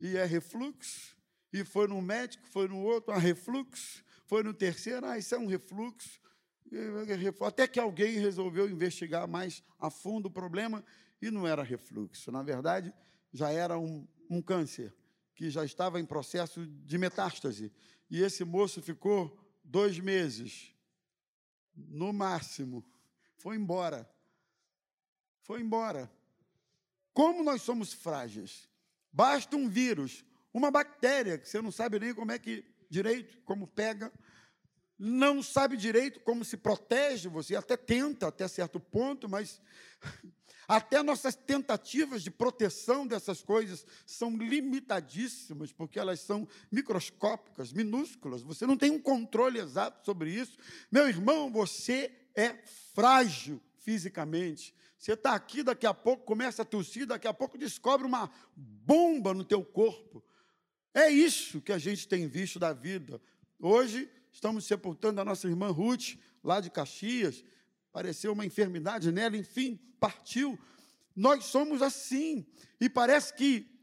e 0.00 0.16
é 0.16 0.24
refluxo, 0.24 1.16
e 1.52 1.64
foi 1.64 1.86
no 1.86 2.02
médico, 2.02 2.46
foi 2.48 2.66
no 2.66 2.82
outro, 2.82 3.12
ah, 3.12 3.18
refluxo, 3.18 4.04
foi 4.26 4.42
no 4.42 4.52
terceiro, 4.52 5.06
ah, 5.06 5.16
isso 5.16 5.34
é 5.34 5.38
um 5.38 5.46
refluxo, 5.46 6.20
até 7.46 7.68
que 7.68 7.78
alguém 7.78 8.18
resolveu 8.18 8.68
investigar 8.68 9.28
mais 9.28 9.62
a 9.78 9.88
fundo 9.88 10.26
o 10.26 10.30
problema, 10.30 10.84
e 11.22 11.30
não 11.30 11.46
era 11.46 11.62
refluxo, 11.62 12.32
na 12.32 12.42
verdade, 12.42 12.92
já 13.32 13.50
era 13.50 13.78
um, 13.78 14.06
um 14.28 14.42
câncer, 14.42 14.92
que 15.36 15.48
já 15.48 15.64
estava 15.64 16.00
em 16.00 16.04
processo 16.04 16.66
de 16.66 16.98
metástase, 16.98 17.72
e 18.10 18.20
esse 18.20 18.44
moço 18.44 18.82
ficou 18.82 19.38
dois 19.62 20.00
meses, 20.00 20.74
no 21.76 22.12
máximo, 22.12 22.84
foi 23.36 23.56
embora. 23.56 24.08
Foi 25.42 25.60
embora. 25.60 26.10
Como 27.14 27.44
nós 27.44 27.62
somos 27.62 27.92
frágeis. 27.92 28.68
Basta 29.12 29.56
um 29.56 29.68
vírus, 29.68 30.24
uma 30.52 30.70
bactéria, 30.70 31.38
que 31.38 31.48
você 31.48 31.62
não 31.62 31.70
sabe 31.70 32.00
nem 32.00 32.12
como 32.12 32.32
é 32.32 32.38
que 32.38 32.64
direito, 32.90 33.38
como 33.44 33.68
pega, 33.68 34.12
não 34.98 35.42
sabe 35.42 35.76
direito 35.76 36.20
como 36.20 36.44
se 36.44 36.56
protege, 36.56 37.28
você 37.28 37.54
até 37.54 37.76
tenta 37.76 38.26
até 38.26 38.46
certo 38.48 38.80
ponto, 38.80 39.28
mas 39.28 39.60
até 40.66 41.02
nossas 41.02 41.36
tentativas 41.36 42.22
de 42.22 42.30
proteção 42.30 43.06
dessas 43.06 43.42
coisas 43.42 43.86
são 44.04 44.36
limitadíssimas, 44.36 45.72
porque 45.72 45.98
elas 45.98 46.20
são 46.20 46.48
microscópicas, 46.70 47.72
minúsculas. 47.72 48.42
Você 48.42 48.66
não 48.66 48.76
tem 48.76 48.90
um 48.90 49.00
controle 49.00 49.60
exato 49.60 50.04
sobre 50.04 50.30
isso. 50.30 50.58
Meu 50.90 51.08
irmão, 51.08 51.50
você 51.50 52.10
é 52.34 52.54
frágil 52.94 53.60
fisicamente. 53.78 54.74
Você 54.98 55.12
está 55.12 55.34
aqui, 55.34 55.62
daqui 55.62 55.86
a 55.86 55.94
pouco 55.94 56.24
começa 56.24 56.62
a 56.62 56.64
tossir, 56.64 57.06
daqui 57.06 57.28
a 57.28 57.34
pouco 57.34 57.58
descobre 57.58 58.06
uma 58.06 58.30
bomba 58.56 59.34
no 59.34 59.44
teu 59.44 59.64
corpo. 59.64 60.24
É 60.94 61.08
isso 61.10 61.60
que 61.60 61.72
a 61.72 61.78
gente 61.78 62.06
tem 62.06 62.28
visto 62.28 62.58
da 62.58 62.72
vida. 62.72 63.20
Hoje 63.58 64.08
estamos 64.32 64.64
sepultando 64.64 65.20
a 65.20 65.24
nossa 65.24 65.48
irmã 65.48 65.70
Ruth, 65.70 66.16
lá 66.42 66.60
de 66.60 66.70
Caxias, 66.70 67.44
apareceu 67.90 68.32
uma 68.32 68.46
enfermidade 68.46 69.10
nela, 69.12 69.36
enfim, 69.36 69.78
partiu. 69.98 70.58
Nós 71.14 71.44
somos 71.44 71.82
assim. 71.82 72.46
E 72.80 72.88
parece 72.88 73.34
que 73.34 73.73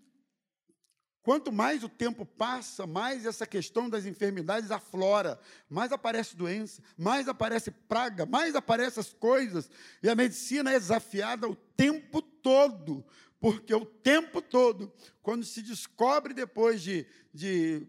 quanto 1.23 1.51
mais 1.51 1.83
o 1.83 1.89
tempo 1.89 2.25
passa, 2.25 2.87
mais 2.87 3.25
essa 3.25 3.45
questão 3.45 3.89
das 3.89 4.05
enfermidades 4.05 4.71
aflora, 4.71 5.39
mais 5.69 5.91
aparece 5.91 6.35
doença, 6.35 6.81
mais 6.97 7.27
aparece 7.27 7.71
praga, 7.71 8.25
mais 8.25 8.55
aparecem 8.55 9.01
as 9.01 9.13
coisas. 9.13 9.69
E 10.01 10.09
a 10.09 10.15
medicina 10.15 10.71
é 10.71 10.79
desafiada 10.79 11.47
o 11.47 11.55
tempo 11.55 12.21
todo, 12.21 13.05
porque 13.39 13.73
o 13.73 13.85
tempo 13.85 14.41
todo, 14.41 14.91
quando 15.21 15.45
se 15.45 15.61
descobre 15.61 16.33
depois 16.33 16.81
de, 16.81 17.05
de 17.33 17.87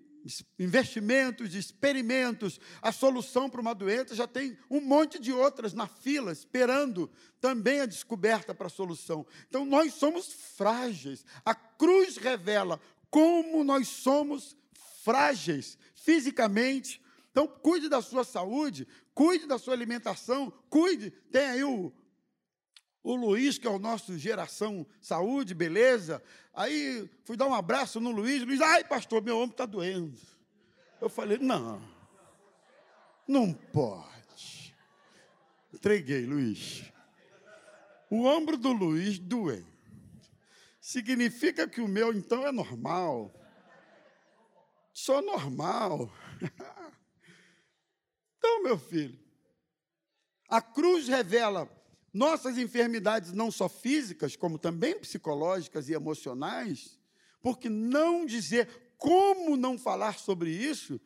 investimentos, 0.58 1.50
de 1.50 1.58
experimentos, 1.58 2.60
a 2.80 2.92
solução 2.92 3.48
para 3.48 3.60
uma 3.60 3.74
doença, 3.74 4.14
já 4.14 4.26
tem 4.26 4.56
um 4.70 4.80
monte 4.80 5.18
de 5.18 5.32
outras 5.32 5.72
na 5.72 5.86
fila, 5.86 6.32
esperando 6.32 7.10
também 7.40 7.80
a 7.80 7.86
descoberta 7.86 8.54
para 8.54 8.66
a 8.66 8.70
solução. 8.70 9.26
Então, 9.48 9.64
nós 9.64 9.94
somos 9.94 10.32
frágeis. 10.56 11.24
A 11.44 11.54
cruz 11.54 12.16
revela 12.16 12.80
como 13.12 13.62
nós 13.62 13.88
somos 13.88 14.57
frágeis 15.04 15.76
fisicamente. 15.95 16.99
Então, 17.31 17.47
cuide 17.47 17.87
da 17.87 18.00
sua 18.00 18.25
saúde, 18.25 18.88
cuide 19.14 19.47
da 19.47 19.59
sua 19.59 19.75
alimentação, 19.75 20.50
cuide. 20.71 21.11
Tem 21.31 21.42
aí 21.42 21.62
o, 21.62 21.92
o 23.04 23.14
Luiz, 23.14 23.59
que 23.59 23.66
é 23.66 23.71
o 23.71 23.78
nosso 23.78 24.16
geração 24.16 24.87
saúde, 24.99 25.52
beleza. 25.52 26.23
Aí 26.54 27.09
fui 27.25 27.37
dar 27.37 27.47
um 27.47 27.54
abraço 27.54 28.00
no 28.00 28.11
Luiz, 28.11 28.42
Luiz, 28.45 28.62
ai 28.62 28.83
pastor, 28.83 29.23
meu 29.23 29.37
ombro 29.37 29.52
está 29.52 29.66
doendo. 29.66 30.19
Eu 30.99 31.11
falei, 31.11 31.37
não, 31.37 31.83
não 33.28 33.52
pode. 33.52 34.75
Entreguei, 35.73 36.25
Luiz. 36.25 36.90
O 38.09 38.25
ombro 38.25 38.57
do 38.57 38.73
Luiz 38.73 39.19
doendo. 39.19 39.72
Significa 40.92 41.66
que 41.66 41.80
o 41.80 41.88
meu, 41.88 42.12
então, 42.12 42.46
é 42.46 42.52
normal. 42.52 43.32
Sou 44.92 45.22
normal. 45.22 46.12
Então, 48.44 48.64
meu 48.64 48.76
filho, 48.76 49.16
a 50.49 50.61
cruz 50.61 51.06
revela 51.06 51.70
nossas 52.12 52.58
enfermidades 52.58 53.32
não 53.32 53.52
só 53.52 53.68
físicas, 53.68 54.34
como 54.34 54.58
também 54.58 54.99
psicológicas 54.99 55.88
e 55.88 55.92
emocionais, 55.92 56.99
porque 57.40 57.68
não 57.68 58.26
dizer 58.26 58.68
como 58.99 59.56
não 59.56 59.78
falar 59.78 60.18
sobre 60.18 60.50
isso, 60.50 61.00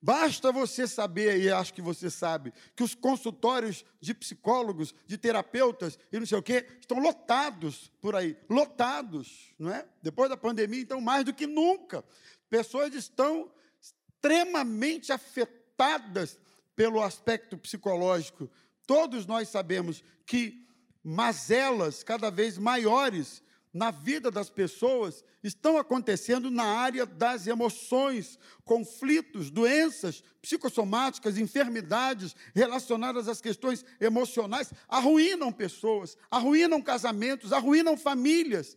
basta 0.00 0.50
você 0.52 0.86
saber, 0.86 1.40
e 1.40 1.50
acho 1.50 1.74
que 1.74 1.82
você 1.82 2.10
sabe, 2.10 2.52
que 2.74 2.82
os 2.82 2.94
consultórios 2.94 3.84
de 4.00 4.14
psicólogos, 4.14 4.94
de 5.06 5.18
terapeutas 5.18 5.98
e 6.12 6.18
não 6.18 6.26
sei 6.26 6.38
o 6.38 6.42
quê, 6.42 6.66
estão 6.80 6.98
lotados 6.98 7.90
por 8.00 8.14
aí, 8.16 8.36
lotados, 8.48 9.52
não 9.58 9.72
é? 9.72 9.86
Depois 10.02 10.30
da 10.30 10.36
pandemia, 10.36 10.80
então, 10.80 11.00
mais 11.00 11.24
do 11.24 11.34
que 11.34 11.46
nunca, 11.46 12.04
pessoas 12.48 12.94
estão 12.94 13.50
extremamente 13.80 15.12
afetadas 15.12 16.38
pelo 16.74 17.02
aspecto 17.02 17.58
psicológico 17.58 18.50
Todos 18.90 19.24
nós 19.24 19.48
sabemos 19.48 20.02
que 20.26 20.66
mazelas 21.00 22.02
cada 22.02 22.28
vez 22.28 22.58
maiores 22.58 23.40
na 23.72 23.90
vida 23.90 24.30
das 24.30 24.50
pessoas 24.50 25.24
estão 25.42 25.78
acontecendo 25.78 26.50
na 26.50 26.64
área 26.64 27.06
das 27.06 27.46
emoções, 27.46 28.38
conflitos, 28.64 29.50
doenças 29.50 30.22
psicossomáticas, 30.42 31.38
enfermidades 31.38 32.34
relacionadas 32.54 33.28
às 33.28 33.40
questões 33.40 33.84
emocionais, 34.00 34.72
arruinam 34.88 35.52
pessoas, 35.52 36.16
arruinam 36.30 36.82
casamentos, 36.82 37.52
arruinam 37.52 37.96
famílias. 37.96 38.76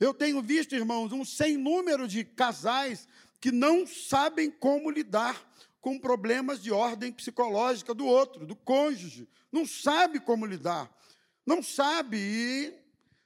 Eu 0.00 0.14
tenho 0.14 0.42
visto, 0.42 0.74
irmãos, 0.74 1.12
um 1.12 1.24
sem 1.24 1.56
número 1.56 2.08
de 2.08 2.24
casais 2.24 3.06
que 3.40 3.52
não 3.52 3.86
sabem 3.86 4.50
como 4.50 4.90
lidar 4.90 5.46
com 5.80 5.98
problemas 5.98 6.62
de 6.62 6.72
ordem 6.72 7.12
psicológica 7.12 7.92
do 7.94 8.06
outro, 8.06 8.46
do 8.46 8.56
cônjuge. 8.56 9.28
Não 9.52 9.66
sabe 9.66 10.18
como 10.18 10.46
lidar. 10.46 10.90
Não 11.46 11.62
sabe. 11.62 12.16
E 12.18 12.83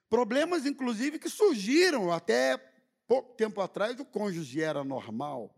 problemas, 0.08 0.66
inclusive, 0.66 1.18
que 1.18 1.28
surgiram 1.28 2.10
até 2.10 2.56
pouco 3.06 3.34
tempo 3.34 3.60
atrás, 3.60 3.98
o 3.98 4.04
cônjuge 4.04 4.62
era 4.62 4.84
normal. 4.84 5.54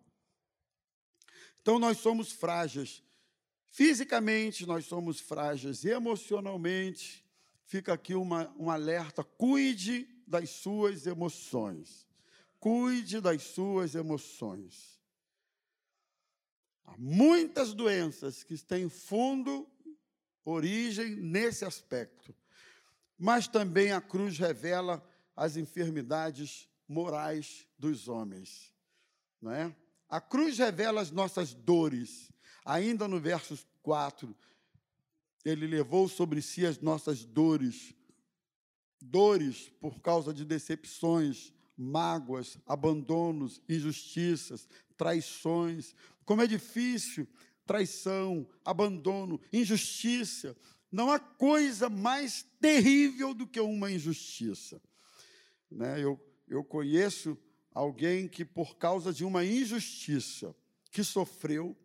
Então, 1.60 1.78
nós 1.78 1.98
somos 1.98 2.32
frágeis. 2.32 3.02
Fisicamente, 3.70 4.66
nós 4.66 4.86
somos 4.86 5.20
frágeis. 5.20 5.84
Emocionalmente, 5.84 7.24
fica 7.64 7.92
aqui 7.92 8.14
uma, 8.14 8.52
um 8.58 8.70
alerta: 8.70 9.22
cuide 9.22 10.08
das 10.26 10.50
suas 10.50 11.06
emoções. 11.06 12.06
Cuide 12.58 13.20
das 13.20 13.42
suas 13.42 13.94
emoções. 13.94 15.00
Há 16.84 16.94
muitas 16.98 17.72
doenças 17.72 18.42
que 18.42 18.58
têm 18.58 18.88
fundo, 18.88 19.68
origem 20.44 21.14
nesse 21.16 21.64
aspecto. 21.64 22.34
Mas 23.22 23.46
também 23.46 23.92
a 23.92 24.00
cruz 24.00 24.38
revela 24.38 25.06
as 25.36 25.58
enfermidades 25.58 26.66
morais 26.88 27.68
dos 27.78 28.08
homens. 28.08 28.72
Não 29.42 29.52
é? 29.52 29.76
A 30.08 30.22
cruz 30.22 30.56
revela 30.56 31.02
as 31.02 31.10
nossas 31.10 31.52
dores. 31.52 32.32
Ainda 32.64 33.06
no 33.06 33.20
verso 33.20 33.58
4, 33.82 34.34
ele 35.44 35.66
levou 35.66 36.08
sobre 36.08 36.40
si 36.40 36.64
as 36.64 36.80
nossas 36.80 37.22
dores. 37.22 37.94
Dores 38.98 39.70
por 39.80 40.00
causa 40.00 40.32
de 40.32 40.42
decepções, 40.42 41.52
mágoas, 41.76 42.56
abandonos, 42.66 43.60
injustiças, 43.68 44.66
traições. 44.96 45.94
Como 46.24 46.40
é 46.40 46.46
difícil 46.46 47.28
traição, 47.70 48.48
abandono, 48.64 49.40
injustiça. 49.52 50.56
Não 50.90 51.10
há 51.10 51.18
coisa 51.18 51.88
mais 51.88 52.44
terrível 52.60 53.32
do 53.32 53.46
que 53.46 53.60
uma 53.60 53.90
injustiça. 53.90 54.80
Né? 55.70 56.02
Eu, 56.02 56.20
eu 56.48 56.64
conheço 56.64 57.38
alguém 57.72 58.26
que, 58.26 58.44
por 58.44 58.76
causa 58.76 59.12
de 59.12 59.24
uma 59.24 59.44
injustiça 59.44 60.54
que 60.90 61.04
sofreu, 61.04 61.76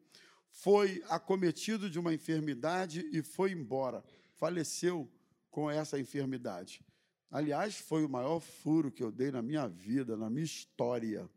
foi 0.50 1.04
acometido 1.08 1.90
de 1.90 2.00
uma 2.00 2.14
enfermidade 2.14 3.08
e 3.12 3.22
foi 3.22 3.52
embora. 3.52 4.04
Faleceu 4.34 5.12
com 5.52 5.70
essa 5.70 6.00
enfermidade. 6.00 6.82
Aliás, 7.30 7.76
foi 7.76 8.06
o 8.06 8.10
maior 8.10 8.40
furo 8.40 8.92
que 8.92 9.04
eu 9.04 9.12
dei 9.12 9.30
na 9.30 9.42
minha 9.42 9.68
vida, 9.68 10.18
na 10.18 10.30
minha 10.30 10.46
história. 10.46 11.30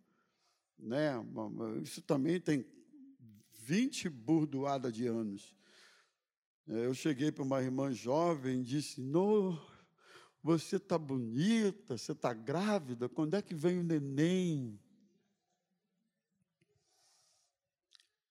Né? 0.78 1.12
Isso 1.83 2.00
também 2.00 2.40
tem 2.40 2.64
20 3.64 4.09
burdoadas 4.09 4.92
de 4.92 5.07
anos. 5.07 5.58
É, 6.68 6.85
eu 6.85 6.92
cheguei 6.92 7.33
para 7.33 7.42
uma 7.42 7.62
irmã 7.62 7.90
jovem 7.90 8.61
e 8.61 8.62
disse: 8.62 9.00
No, 9.00 9.59
você 10.42 10.76
está 10.76 10.98
bonita, 10.98 11.96
você 11.96 12.12
está 12.12 12.35
grávida, 12.35 13.09
quando 13.09 13.35
é 13.35 13.42
que 13.42 13.54
vem 13.54 13.78
o 13.78 13.83
neném? 13.83 14.78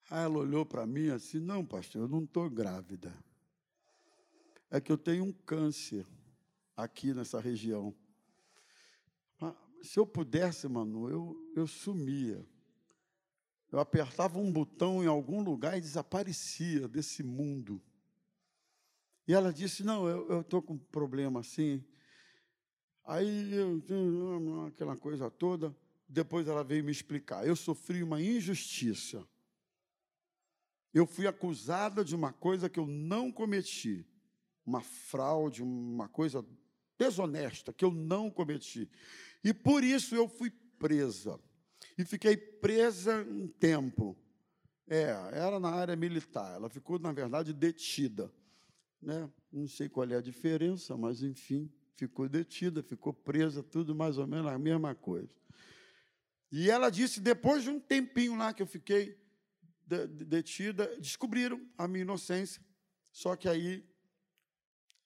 Aí 0.10 0.24
ela 0.24 0.38
olhou 0.38 0.64
para 0.66 0.86
mim 0.86 1.10
assim: 1.10 1.40
Não, 1.40 1.66
pastor, 1.66 2.04
eu 2.04 2.08
não 2.08 2.24
estou 2.24 2.48
grávida. 2.48 3.12
É 4.70 4.80
que 4.80 4.92
eu 4.92 4.98
tenho 4.98 5.24
um 5.24 5.34
câncer 5.34 6.06
aqui 6.76 7.16
nessa 7.16 7.40
região. 7.40 7.96
Se 9.82 10.00
eu 10.00 10.06
pudesse, 10.06 10.68
mano, 10.68 11.10
eu, 11.10 11.54
eu 11.56 11.66
sumia. 11.66 12.46
Eu 13.72 13.80
apertava 13.80 14.38
um 14.38 14.52
botão 14.52 15.04
em 15.04 15.08
algum 15.08 15.42
lugar 15.42 15.78
e 15.78 15.82
desaparecia 15.82 16.88
desse 16.88 17.24
mundo. 17.24 17.82
E 19.28 19.34
ela 19.34 19.52
disse: 19.52 19.84
Não, 19.84 20.08
eu 20.08 20.42
estou 20.42 20.62
com 20.62 20.74
um 20.74 20.78
problema 20.78 21.42
assim. 21.42 21.84
Aí, 23.06 23.54
eu, 23.54 23.82
aquela 24.68 24.96
coisa 24.96 25.30
toda. 25.30 25.76
Depois 26.10 26.48
ela 26.48 26.64
veio 26.64 26.84
me 26.84 26.92
explicar. 26.92 27.46
Eu 27.46 27.56
sofri 27.56 28.02
uma 28.02 28.22
injustiça. 28.22 29.28
Eu 30.94 31.06
fui 31.06 31.28
acusada 31.28 32.04
de 32.04 32.16
uma 32.16 32.32
coisa 32.32 32.70
que 32.70 32.80
eu 32.80 32.88
não 32.88 33.32
cometi. 33.32 34.06
Uma 34.66 34.82
fraude, 34.82 35.62
uma 35.62 36.08
coisa 36.08 36.46
desonesta 36.98 37.74
que 37.74 37.84
eu 37.84 37.92
não 37.92 38.30
cometi. 38.30 38.90
E 39.44 39.54
por 39.54 39.84
isso 39.84 40.16
eu 40.16 40.28
fui 40.28 40.50
presa 40.80 41.40
e 41.98 42.06
fiquei 42.06 42.38
presa 42.38 43.24
um 43.24 43.48
tempo. 43.48 44.16
É, 44.88 45.10
era 45.34 45.60
na 45.60 45.70
área 45.70 45.96
militar. 45.96 46.56
Ela 46.56 46.70
ficou, 46.70 46.98
na 47.00 47.12
verdade, 47.12 47.54
detida. 47.54 48.32
Né? 49.02 49.30
Não 49.52 49.68
sei 49.68 49.90
qual 49.90 50.08
é 50.10 50.16
a 50.16 50.22
diferença, 50.22 50.98
mas, 50.98 51.22
enfim, 51.22 51.72
ficou 51.96 52.28
detida, 52.28 52.82
ficou 52.82 53.14
presa, 53.14 53.64
tudo 53.64 53.96
mais 53.96 54.18
ou 54.18 54.28
menos 54.28 54.52
a 54.52 54.58
mesma 54.58 54.94
coisa. 54.96 55.34
E 56.52 56.70
ela 56.70 56.90
disse, 56.90 57.20
depois 57.20 57.64
de 57.64 57.70
um 57.70 57.80
tempinho 57.80 58.38
lá 58.38 58.54
que 58.54 58.62
eu 58.62 58.68
fiquei 58.68 59.18
detida, 60.26 60.96
descobriram 61.00 61.62
a 61.78 61.88
minha 61.88 62.02
inocência. 62.02 62.62
Só 63.12 63.36
que 63.36 63.48
aí 63.48 63.86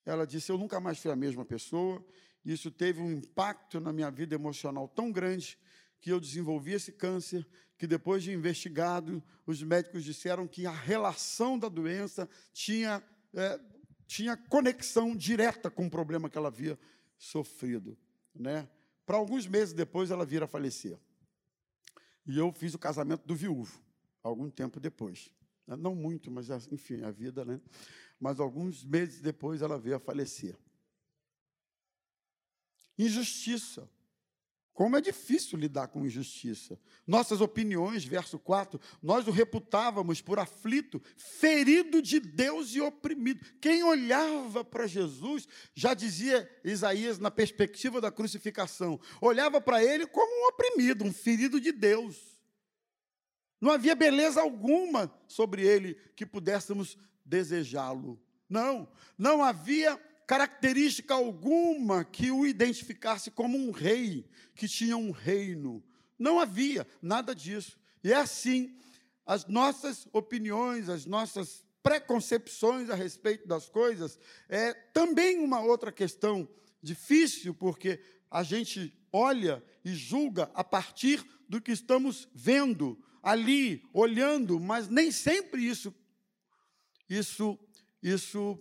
ela 0.06 0.26
disse: 0.26 0.52
Eu 0.52 0.58
nunca 0.58 0.80
mais 0.80 1.00
fui 1.00 1.12
a 1.12 1.16
mesma 1.16 1.46
pessoa. 1.46 2.04
Isso 2.44 2.72
teve 2.72 3.00
um 3.00 3.12
impacto 3.12 3.80
na 3.80 3.94
minha 3.94 4.10
vida 4.10 4.34
emocional 4.34 4.88
tão 4.88 5.12
grande 5.12 5.58
que 6.00 6.12
eu 6.12 6.20
desenvolvi 6.20 6.74
esse 6.74 6.92
câncer, 6.92 7.48
que 7.78 7.86
depois 7.86 8.24
de 8.24 8.32
investigado, 8.32 9.24
os 9.46 9.62
médicos 9.62 10.04
disseram 10.04 10.48
que 10.48 10.66
a 10.66 10.72
relação 10.72 11.60
da 11.60 11.70
doença 11.70 12.28
tinha, 12.52 13.04
é, 13.36 13.60
tinha 14.12 14.36
conexão 14.36 15.16
direta 15.16 15.72
com 15.72 15.86
o 15.86 15.90
problema 15.90 16.30
que 16.30 16.38
ela 16.38 16.50
havia 16.50 16.78
sofrido. 17.18 17.98
Né? 18.36 18.68
Para 19.06 19.16
alguns 19.16 19.48
meses 19.48 19.74
depois, 19.74 20.12
ela 20.12 20.26
vira 20.26 20.44
a 20.44 20.48
falecer. 20.50 21.00
E 22.28 22.38
eu 22.38 22.52
fiz 22.52 22.74
o 22.74 22.78
casamento 22.78 23.26
do 23.26 23.34
viúvo, 23.34 23.82
algum 24.22 24.50
tempo 24.50 24.82
depois. 24.82 25.32
Não 25.66 25.96
muito, 25.96 26.30
mas 26.30 26.50
enfim, 26.70 27.04
a 27.04 27.10
vida, 27.10 27.46
né? 27.46 27.62
Mas 28.20 28.42
alguns 28.42 28.84
meses 28.84 29.22
depois 29.22 29.62
ela 29.62 29.80
veio 29.80 29.96
a 29.96 30.00
falecer. 30.00 30.58
Injustiça. 32.98 33.90
Como 34.74 34.96
é 34.96 35.02
difícil 35.02 35.60
lidar 35.60 35.90
com 35.90 36.06
injustiça. 36.06 36.80
Nossas 37.06 37.42
opiniões, 37.42 38.06
verso 38.06 38.40
4, 38.40 38.80
nós 39.02 39.28
o 39.28 39.32
reputávamos 39.32 40.22
por 40.22 40.40
aflito, 40.40 41.02
ferido 41.18 42.02
de 42.02 42.20
Deus 42.20 42.74
e 42.74 42.82
oprimido. 42.82 43.46
Quem 43.60 43.84
olhava 43.84 44.64
para 44.64 44.88
Jesus, 44.88 45.48
já 45.76 45.94
dizia 45.94 46.50
Isaías 46.64 47.20
na 47.20 47.30
perspectiva 47.30 48.00
da 48.00 48.12
crucificação, 48.12 49.00
olhava 49.20 49.60
para 49.60 49.84
ele 49.84 50.08
como 50.08 50.32
um 50.32 50.48
oprimido, 50.48 51.04
um 51.04 51.12
ferido 51.12 51.60
de 51.60 51.72
Deus. 51.72 52.40
Não 53.60 53.72
havia 53.72 53.94
beleza 53.94 54.42
alguma 54.42 55.14
sobre 55.28 55.64
ele 55.64 55.96
que 56.16 56.26
pudéssemos 56.26 56.98
desejá-lo. 57.26 58.20
Não, 58.50 58.90
não 59.18 59.44
havia 59.44 60.02
característica 60.32 61.14
alguma 61.14 62.06
que 62.06 62.32
o 62.32 62.48
identificasse 62.48 63.30
como 63.30 63.58
um 63.58 63.70
rei, 63.70 64.26
que 64.56 64.66
tinha 64.66 64.96
um 64.96 65.12
reino. 65.12 65.84
Não 66.18 66.40
havia 66.40 66.88
nada 67.02 67.36
disso. 67.36 67.78
E 68.02 68.14
é 68.14 68.16
assim, 68.16 68.74
as 69.26 69.46
nossas 69.46 70.08
opiniões, 70.14 70.88
as 70.88 71.06
nossas 71.06 71.66
preconcepções 71.84 72.90
a 72.90 72.96
respeito 72.96 73.46
das 73.46 73.68
coisas 73.68 74.18
é 74.48 74.74
também 74.74 75.38
uma 75.38 75.60
outra 75.60 75.92
questão 75.92 76.48
difícil, 76.82 77.54
porque 77.54 78.00
a 78.30 78.42
gente 78.42 78.98
olha 79.12 79.62
e 79.84 79.94
julga 79.94 80.50
a 80.54 80.64
partir 80.64 81.22
do 81.50 81.60
que 81.60 81.74
estamos 81.74 82.30
vendo 82.34 82.98
ali, 83.22 83.84
olhando, 83.92 84.62
mas 84.62 84.88
nem 84.88 85.12
sempre 85.12 85.68
isso 85.68 85.94
isso 87.10 87.60
isso 88.02 88.58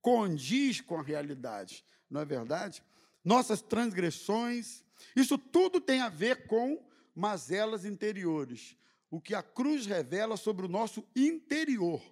condiz 0.00 0.80
com 0.80 0.98
a 0.98 1.02
realidade, 1.02 1.84
não 2.08 2.20
é 2.20 2.24
verdade? 2.24 2.82
Nossas 3.24 3.60
transgressões, 3.60 4.84
isso 5.14 5.36
tudo 5.36 5.80
tem 5.80 6.00
a 6.00 6.08
ver 6.08 6.46
com 6.46 6.82
mazelas 7.14 7.84
interiores, 7.84 8.76
o 9.10 9.20
que 9.20 9.34
a 9.34 9.42
cruz 9.42 9.86
revela 9.86 10.36
sobre 10.36 10.66
o 10.66 10.68
nosso 10.68 11.06
interior. 11.14 12.02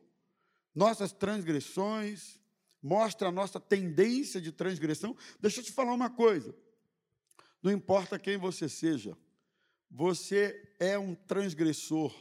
Nossas 0.74 1.12
transgressões, 1.12 2.38
mostra 2.82 3.28
a 3.28 3.32
nossa 3.32 3.58
tendência 3.58 4.40
de 4.40 4.52
transgressão. 4.52 5.16
Deixa 5.40 5.60
eu 5.60 5.64
te 5.64 5.72
falar 5.72 5.92
uma 5.92 6.10
coisa. 6.10 6.54
Não 7.62 7.72
importa 7.72 8.18
quem 8.18 8.36
você 8.36 8.68
seja, 8.68 9.16
você 9.90 10.74
é 10.78 10.98
um 10.98 11.14
transgressor 11.14 12.14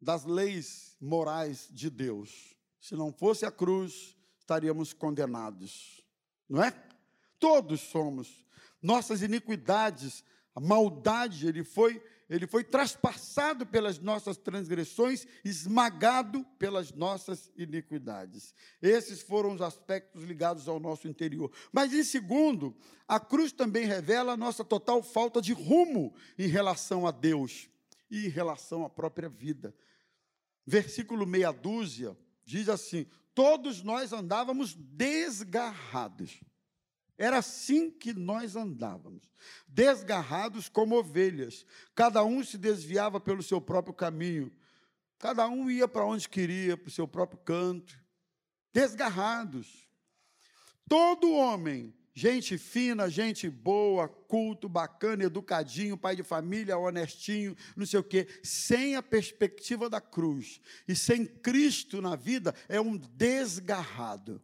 das 0.00 0.24
leis 0.24 0.96
morais 1.00 1.68
de 1.70 1.88
Deus. 1.88 2.54
Se 2.84 2.94
não 2.94 3.10
fosse 3.10 3.46
a 3.46 3.50
cruz, 3.50 4.14
estaríamos 4.38 4.92
condenados, 4.92 6.04
não 6.46 6.62
é? 6.62 6.70
Todos 7.40 7.80
somos. 7.80 8.44
Nossas 8.82 9.22
iniquidades, 9.22 10.22
a 10.54 10.60
maldade, 10.60 11.48
ele 11.48 11.64
foi, 11.64 12.04
ele 12.28 12.46
foi 12.46 12.62
traspassado 12.62 13.64
pelas 13.64 13.98
nossas 13.98 14.36
transgressões, 14.36 15.26
esmagado 15.42 16.44
pelas 16.58 16.92
nossas 16.92 17.50
iniquidades. 17.56 18.54
Esses 18.82 19.22
foram 19.22 19.54
os 19.54 19.62
aspectos 19.62 20.22
ligados 20.22 20.68
ao 20.68 20.78
nosso 20.78 21.08
interior. 21.08 21.50
Mas 21.72 21.90
em 21.94 22.04
segundo, 22.04 22.76
a 23.08 23.18
cruz 23.18 23.50
também 23.50 23.86
revela 23.86 24.34
a 24.34 24.36
nossa 24.36 24.62
total 24.62 25.02
falta 25.02 25.40
de 25.40 25.54
rumo 25.54 26.14
em 26.38 26.48
relação 26.48 27.06
a 27.06 27.10
Deus 27.10 27.66
e 28.10 28.26
em 28.26 28.28
relação 28.28 28.84
à 28.84 28.90
própria 28.90 29.30
vida. 29.30 29.74
Versículo 30.66 31.26
meia 31.26 31.50
dúzia 31.50 32.14
diz 32.44 32.68
assim: 32.68 33.06
todos 33.34 33.82
nós 33.82 34.12
andávamos 34.12 34.74
desgarrados. 34.74 36.40
Era 37.16 37.38
assim 37.38 37.90
que 37.90 38.12
nós 38.12 38.56
andávamos, 38.56 39.22
desgarrados 39.68 40.68
como 40.68 40.96
ovelhas. 40.96 41.64
Cada 41.94 42.24
um 42.24 42.42
se 42.42 42.58
desviava 42.58 43.20
pelo 43.20 43.42
seu 43.42 43.60
próprio 43.60 43.94
caminho. 43.94 44.52
Cada 45.18 45.48
um 45.48 45.70
ia 45.70 45.86
para 45.86 46.04
onde 46.04 46.28
queria, 46.28 46.76
para 46.76 46.88
o 46.88 46.92
seu 46.92 47.06
próprio 47.06 47.38
canto. 47.38 47.96
Desgarrados. 48.72 49.88
Todo 50.88 51.32
homem 51.32 51.94
Gente 52.16 52.56
fina, 52.56 53.10
gente 53.10 53.50
boa, 53.50 54.08
culto, 54.08 54.68
bacana, 54.68 55.24
educadinho, 55.24 55.98
pai 55.98 56.14
de 56.14 56.22
família, 56.22 56.78
honestinho, 56.78 57.56
não 57.74 57.84
sei 57.84 57.98
o 57.98 58.04
quê, 58.04 58.28
sem 58.40 58.94
a 58.94 59.02
perspectiva 59.02 59.90
da 59.90 60.00
cruz 60.00 60.60
e 60.86 60.94
sem 60.94 61.26
Cristo 61.26 62.00
na 62.00 62.14
vida, 62.14 62.54
é 62.68 62.80
um 62.80 62.96
desgarrado. 62.96 64.40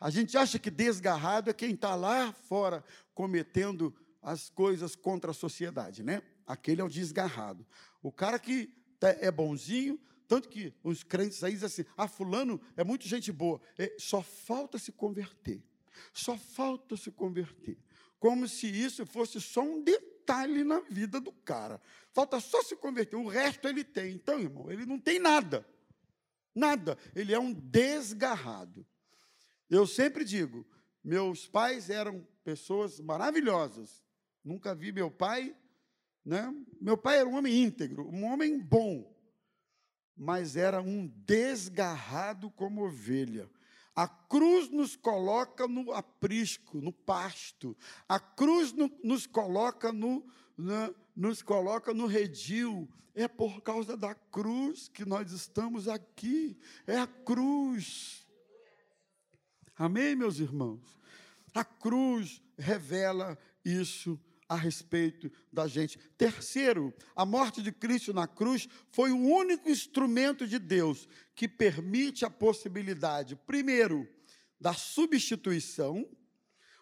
A 0.00 0.10
gente 0.10 0.36
acha 0.36 0.58
que 0.58 0.68
desgarrado 0.68 1.48
é 1.48 1.52
quem 1.52 1.74
está 1.74 1.94
lá 1.94 2.32
fora 2.32 2.84
cometendo 3.14 3.94
as 4.20 4.50
coisas 4.50 4.96
contra 4.96 5.30
a 5.30 5.34
sociedade, 5.34 6.02
né? 6.02 6.22
Aquele 6.44 6.80
é 6.80 6.84
o 6.84 6.88
desgarrado. 6.88 7.64
O 8.02 8.10
cara 8.10 8.36
que 8.36 8.66
tá, 8.98 9.10
é 9.20 9.30
bonzinho, 9.30 9.96
tanto 10.26 10.48
que 10.48 10.74
os 10.82 11.04
crentes 11.04 11.44
aí 11.44 11.52
dizem 11.52 11.66
assim: 11.66 11.84
ah, 11.96 12.08
Fulano 12.08 12.60
é 12.76 12.82
muito 12.82 13.06
gente 13.06 13.30
boa, 13.30 13.60
é, 13.78 13.94
só 13.96 14.22
falta 14.22 14.76
se 14.76 14.90
converter. 14.90 15.62
Só 16.12 16.36
falta 16.36 16.96
se 16.96 17.10
converter. 17.10 17.78
Como 18.18 18.48
se 18.48 18.66
isso 18.66 19.06
fosse 19.06 19.40
só 19.40 19.62
um 19.62 19.82
detalhe 19.82 20.64
na 20.64 20.80
vida 20.80 21.20
do 21.20 21.32
cara. 21.32 21.80
Falta 22.12 22.40
só 22.40 22.62
se 22.62 22.76
converter, 22.76 23.16
o 23.16 23.28
resto 23.28 23.68
ele 23.68 23.84
tem. 23.84 24.14
Então, 24.14 24.40
irmão, 24.40 24.70
ele 24.70 24.84
não 24.84 24.98
tem 24.98 25.18
nada. 25.18 25.66
Nada. 26.54 26.98
Ele 27.14 27.32
é 27.32 27.38
um 27.38 27.52
desgarrado. 27.52 28.86
Eu 29.70 29.86
sempre 29.86 30.24
digo: 30.24 30.66
meus 31.02 31.46
pais 31.46 31.90
eram 31.90 32.26
pessoas 32.42 32.98
maravilhosas. 33.00 34.02
Nunca 34.44 34.74
vi 34.74 34.92
meu 34.92 35.10
pai. 35.10 35.54
Né? 36.24 36.52
Meu 36.80 36.96
pai 36.96 37.18
era 37.18 37.28
um 37.28 37.36
homem 37.36 37.62
íntegro, 37.62 38.06
um 38.06 38.24
homem 38.24 38.58
bom, 38.58 39.16
mas 40.14 40.56
era 40.56 40.82
um 40.82 41.06
desgarrado 41.06 42.50
como 42.50 42.84
ovelha. 42.84 43.48
A 43.98 44.06
cruz 44.06 44.70
nos 44.70 44.94
coloca 44.94 45.66
no 45.66 45.92
aprisco, 45.92 46.80
no 46.80 46.92
pasto. 46.92 47.76
A 48.08 48.20
cruz 48.20 48.72
no, 48.72 48.88
nos 49.02 49.26
coloca 49.26 49.92
no, 49.92 50.24
nos 51.16 51.42
coloca 51.42 51.92
no 51.92 52.06
redil. 52.06 52.88
É 53.12 53.26
por 53.26 53.60
causa 53.60 53.96
da 53.96 54.14
cruz 54.14 54.86
que 54.86 55.04
nós 55.04 55.32
estamos 55.32 55.88
aqui. 55.88 56.56
É 56.86 56.96
a 56.96 57.08
cruz. 57.08 58.24
Amém, 59.76 60.14
meus 60.14 60.38
irmãos? 60.38 60.96
A 61.52 61.64
cruz 61.64 62.40
revela 62.56 63.36
isso 63.64 64.16
a 64.48 64.56
respeito 64.56 65.30
da 65.52 65.66
gente. 65.66 65.98
Terceiro, 66.16 66.94
a 67.14 67.26
morte 67.26 67.60
de 67.60 67.70
Cristo 67.70 68.14
na 68.14 68.26
cruz 68.26 68.68
foi 68.90 69.12
o 69.12 69.18
único 69.18 69.68
instrumento 69.68 70.46
de 70.46 70.58
Deus 70.58 71.06
que 71.34 71.46
permite 71.46 72.24
a 72.24 72.30
possibilidade, 72.30 73.36
primeiro, 73.36 74.08
da 74.58 74.72
substituição. 74.72 76.08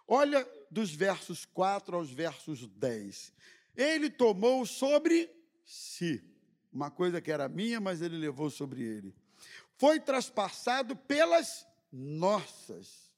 Olha 0.06 0.48
dos 0.70 0.94
versos 0.94 1.44
4 1.44 1.96
aos 1.96 2.10
versos 2.10 2.66
10. 2.68 3.32
Ele 3.76 4.08
tomou 4.08 4.64
sobre 4.64 5.28
si 5.64 6.22
uma 6.72 6.90
coisa 6.90 7.20
que 7.20 7.32
era 7.32 7.48
minha, 7.48 7.80
mas 7.80 8.00
ele 8.00 8.16
levou 8.16 8.50
sobre 8.50 8.82
ele. 8.82 9.14
Foi 9.76 9.98
traspassado 9.98 10.94
pelas 10.94 11.66
nossas 11.90 13.10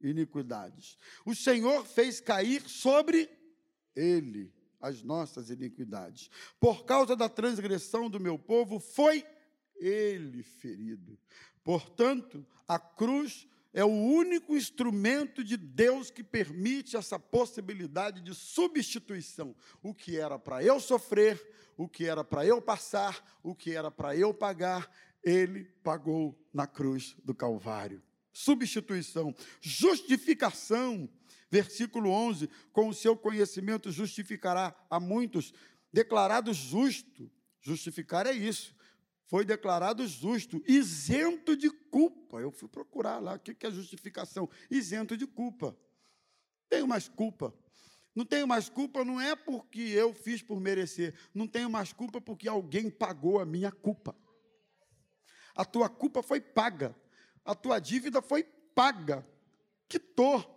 iniquidades. 0.00 0.98
O 1.24 1.34
Senhor 1.34 1.86
fez 1.86 2.20
cair 2.20 2.62
sobre 2.68 3.30
ele 3.94 4.52
as 4.80 5.02
nossas 5.02 5.48
iniquidades. 5.48 6.28
Por 6.58 6.84
causa 6.84 7.14
da 7.14 7.28
transgressão 7.28 8.10
do 8.10 8.18
meu 8.18 8.36
povo, 8.36 8.80
foi 8.80 9.24
ele 9.76 10.42
ferido. 10.42 11.16
Portanto, 11.62 12.44
a 12.66 12.78
cruz 12.78 13.46
é 13.72 13.84
o 13.84 13.88
único 13.88 14.56
instrumento 14.56 15.42
de 15.42 15.56
Deus 15.56 16.10
que 16.10 16.22
permite 16.22 16.96
essa 16.96 17.18
possibilidade 17.18 18.20
de 18.20 18.34
substituição. 18.34 19.54
O 19.82 19.94
que 19.94 20.18
era 20.18 20.38
para 20.38 20.62
eu 20.62 20.78
sofrer, 20.78 21.40
o 21.76 21.88
que 21.88 22.04
era 22.04 22.22
para 22.22 22.44
eu 22.44 22.60
passar, 22.60 23.40
o 23.42 23.54
que 23.54 23.72
era 23.72 23.90
para 23.90 24.16
eu 24.16 24.34
pagar, 24.34 24.90
ele 25.22 25.64
pagou 25.82 26.36
na 26.52 26.66
cruz 26.66 27.16
do 27.24 27.34
Calvário. 27.34 28.02
Substituição, 28.32 29.34
justificação 29.60 31.08
Versículo 31.52 32.08
11: 32.08 32.48
Com 32.72 32.88
o 32.88 32.94
seu 32.94 33.14
conhecimento 33.14 33.92
justificará 33.92 34.74
a 34.88 34.98
muitos, 34.98 35.52
declarado 35.92 36.50
justo. 36.54 37.30
Justificar 37.60 38.26
é 38.26 38.32
isso. 38.32 38.74
Foi 39.26 39.44
declarado 39.44 40.06
justo, 40.08 40.62
isento 40.66 41.54
de 41.54 41.68
culpa. 41.70 42.38
Eu 42.38 42.50
fui 42.50 42.70
procurar 42.70 43.18
lá 43.18 43.34
o 43.34 43.38
que 43.38 43.66
é 43.66 43.70
justificação. 43.70 44.48
Isento 44.70 45.14
de 45.14 45.26
culpa. 45.26 45.76
Tenho 46.70 46.88
mais 46.88 47.06
culpa. 47.06 47.54
Não 48.14 48.24
tenho 48.24 48.48
mais 48.48 48.70
culpa, 48.70 49.04
não 49.04 49.20
é 49.20 49.36
porque 49.36 49.80
eu 49.80 50.14
fiz 50.14 50.42
por 50.42 50.58
merecer. 50.58 51.14
Não 51.34 51.46
tenho 51.46 51.68
mais 51.68 51.92
culpa 51.92 52.18
porque 52.18 52.48
alguém 52.48 52.90
pagou 52.90 53.38
a 53.38 53.44
minha 53.44 53.70
culpa. 53.70 54.16
A 55.54 55.66
tua 55.66 55.90
culpa 55.90 56.22
foi 56.22 56.40
paga. 56.40 56.96
A 57.44 57.54
tua 57.54 57.78
dívida 57.78 58.22
foi 58.22 58.42
paga. 58.42 59.26
Quitou. 59.86 60.51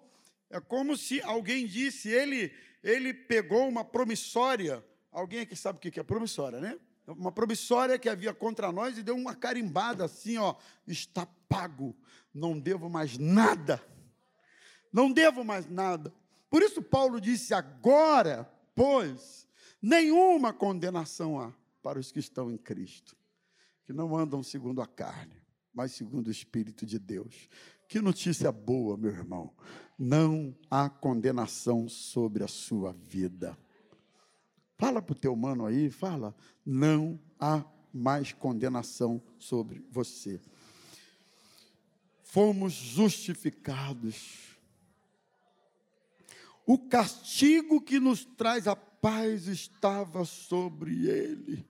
É 0.50 0.60
como 0.60 0.96
se 0.96 1.22
alguém 1.22 1.66
disse, 1.66 2.10
ele, 2.10 2.54
ele 2.84 3.14
pegou 3.14 3.68
uma 3.68 3.84
promissória. 3.84 4.84
Alguém 5.12 5.42
aqui 5.42 5.56
sabe 5.56 5.78
o 5.78 5.92
que 5.92 6.00
é 6.00 6.04
promissória, 6.04 6.60
né? 6.60 6.80
Uma 7.08 7.32
promissória 7.32 8.00
que 8.00 8.10
havia 8.10 8.34
contra 8.34 8.72
nós 8.72 8.98
e 8.98 9.04
deu 9.04 9.16
uma 9.16 9.36
carimbada 9.36 10.06
assim, 10.06 10.38
ó, 10.38 10.56
está 10.88 11.26
pago, 11.48 11.96
não 12.34 12.60
devo 12.60 12.90
mais 12.90 13.18
nada. 13.18 13.82
Não 14.92 15.12
devo 15.12 15.44
mais 15.44 15.70
nada. 15.70 16.14
Por 16.50 16.64
isso 16.64 16.82
Paulo 16.82 17.20
disse: 17.20 17.54
agora, 17.54 18.50
pois, 18.74 19.48
nenhuma 19.82 20.54
condenação 20.54 21.40
há 21.40 21.54
para 21.82 22.00
os 22.00 22.12
que 22.12 22.20
estão 22.20 22.50
em 22.50 22.58
Cristo, 22.58 23.16
que 23.84 23.94
não 23.94 24.16
andam 24.16 24.42
segundo 24.42 24.82
a 24.82 24.88
carne, 24.88 25.36
mas 25.74 25.92
segundo 25.92 26.28
o 26.28 26.32
Espírito 26.32 26.86
de 26.86 26.98
Deus. 26.98 27.50
Que 27.88 28.00
notícia 28.02 28.52
boa, 28.52 28.98
meu 28.98 29.12
irmão. 29.12 29.54
Não 29.98 30.56
há 30.70 30.90
condenação 30.90 31.88
sobre 31.88 32.44
a 32.44 32.48
sua 32.48 32.94
vida. 32.94 33.58
Fala 34.78 35.02
para 35.02 35.14
o 35.14 35.20
teu 35.20 35.36
mano 35.36 35.66
aí, 35.66 35.90
fala. 35.90 36.36
Não 36.66 37.20
há 37.40 37.64
mais 37.94 38.34
condenação 38.34 39.22
sobre 39.40 39.86
você. 39.90 40.42
Fomos 42.24 42.74
justificados. 42.74 44.58
O 46.66 46.78
castigo 46.78 47.80
que 47.80 48.00
nos 48.00 48.26
traz 48.26 48.68
a 48.68 48.76
paz 48.76 49.48
estava 49.48 50.26
sobre 50.26 51.08
ele. 51.08 51.66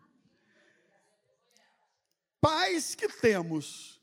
Paz 2.42 2.96
que 2.96 3.08
temos 3.08 4.02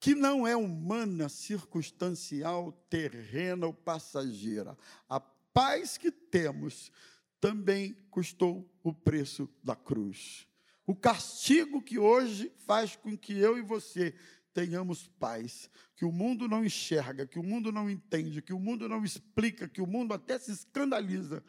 que 0.00 0.14
não 0.14 0.46
é 0.46 0.56
humana, 0.56 1.28
circunstancial, 1.28 2.72
terrena 2.88 3.66
ou 3.66 3.74
passageira. 3.74 4.76
A 5.08 5.18
paz 5.18 5.96
que 5.96 6.10
temos 6.10 6.92
também 7.40 7.94
custou 8.10 8.68
o 8.82 8.92
preço 8.92 9.48
da 9.62 9.74
cruz. 9.74 10.46
O 10.86 10.94
castigo 10.94 11.82
que 11.82 11.98
hoje 11.98 12.52
faz 12.58 12.96
com 12.96 13.16
que 13.16 13.36
eu 13.36 13.58
e 13.58 13.62
você 13.62 14.14
tenhamos 14.54 15.06
paz, 15.20 15.70
que 15.94 16.04
o 16.04 16.10
mundo 16.10 16.48
não 16.48 16.64
enxerga, 16.64 17.26
que 17.26 17.38
o 17.38 17.42
mundo 17.42 17.70
não 17.70 17.88
entende, 17.90 18.42
que 18.42 18.52
o 18.52 18.58
mundo 18.58 18.88
não 18.88 19.04
explica, 19.04 19.68
que 19.68 19.80
o 19.80 19.86
mundo 19.86 20.14
até 20.14 20.38
se 20.38 20.50
escandaliza, 20.50 21.44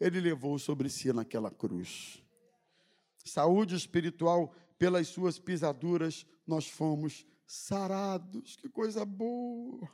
ele 0.00 0.20
levou 0.20 0.58
sobre 0.58 0.88
si 0.88 1.12
naquela 1.12 1.50
cruz. 1.50 2.22
Saúde 3.24 3.76
espiritual, 3.76 4.54
pelas 4.78 5.08
suas 5.08 5.38
pisaduras, 5.38 6.26
nós 6.46 6.66
fomos 6.66 7.26
sarados, 7.50 8.54
que 8.54 8.68
coisa 8.68 9.04
boa. 9.04 9.90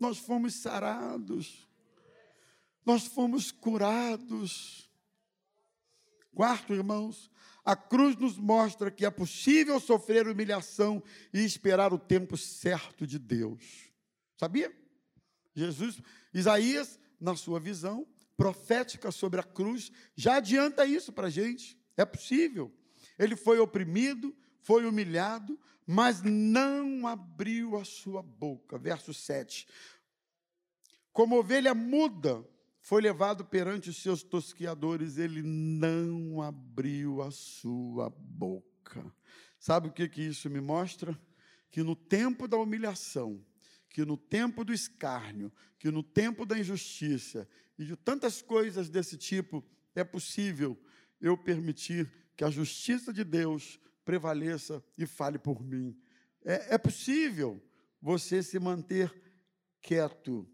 Nós 0.00 0.16
fomos 0.16 0.54
sarados, 0.54 1.68
nós 2.82 3.06
fomos 3.06 3.52
curados. 3.52 4.90
Quarto, 6.34 6.72
irmãos, 6.72 7.30
a 7.62 7.76
cruz 7.76 8.16
nos 8.16 8.38
mostra 8.38 8.90
que 8.90 9.04
é 9.04 9.10
possível 9.10 9.78
sofrer 9.78 10.26
humilhação 10.26 11.02
e 11.30 11.40
esperar 11.44 11.92
o 11.92 11.98
tempo 11.98 12.34
certo 12.38 13.06
de 13.06 13.18
Deus. 13.18 13.92
Sabia? 14.38 14.74
Jesus, 15.54 16.00
Isaías, 16.32 16.98
na 17.20 17.36
sua 17.36 17.60
visão 17.60 18.06
profética 18.34 19.12
sobre 19.12 19.40
a 19.40 19.44
cruz, 19.44 19.92
já 20.16 20.36
adianta 20.36 20.86
isso 20.86 21.12
para 21.12 21.26
a 21.26 21.30
gente. 21.30 21.78
É 21.98 22.04
possível. 22.06 22.72
Ele 23.18 23.36
foi 23.36 23.58
oprimido, 23.58 24.34
foi 24.62 24.86
humilhado, 24.86 25.58
mas 25.86 26.22
não 26.22 27.06
abriu 27.06 27.76
a 27.76 27.84
sua 27.84 28.22
boca. 28.22 28.78
Verso 28.78 29.12
7. 29.12 29.66
Como 31.12 31.36
ovelha 31.38 31.74
muda, 31.74 32.46
foi 32.80 33.02
levado 33.02 33.44
perante 33.44 33.90
os 33.90 34.02
seus 34.02 34.22
tosquiadores, 34.22 35.18
ele 35.18 35.42
não 35.42 36.40
abriu 36.40 37.22
a 37.22 37.30
sua 37.30 38.10
boca. 38.10 39.12
Sabe 39.58 39.88
o 39.88 39.92
que, 39.92 40.08
que 40.08 40.22
isso 40.22 40.48
me 40.50 40.60
mostra? 40.60 41.18
Que 41.70 41.82
no 41.82 41.94
tempo 41.94 42.48
da 42.48 42.56
humilhação, 42.56 43.44
que 43.88 44.04
no 44.04 44.16
tempo 44.16 44.64
do 44.64 44.72
escárnio, 44.72 45.52
que 45.78 45.90
no 45.90 46.02
tempo 46.02 46.46
da 46.46 46.58
injustiça 46.58 47.48
e 47.78 47.84
de 47.84 47.96
tantas 47.96 48.42
coisas 48.42 48.88
desse 48.88 49.16
tipo, 49.16 49.64
é 49.94 50.02
possível 50.02 50.78
eu 51.20 51.36
permitir 51.36 52.10
que 52.36 52.42
a 52.42 52.50
justiça 52.50 53.12
de 53.12 53.22
Deus 53.22 53.78
prevaleça 54.04 54.82
e 54.96 55.06
fale 55.06 55.38
por 55.38 55.62
mim. 55.62 55.96
É, 56.44 56.74
é 56.74 56.78
possível 56.78 57.62
você 58.00 58.42
se 58.42 58.58
manter 58.58 59.12
quieto 59.80 60.48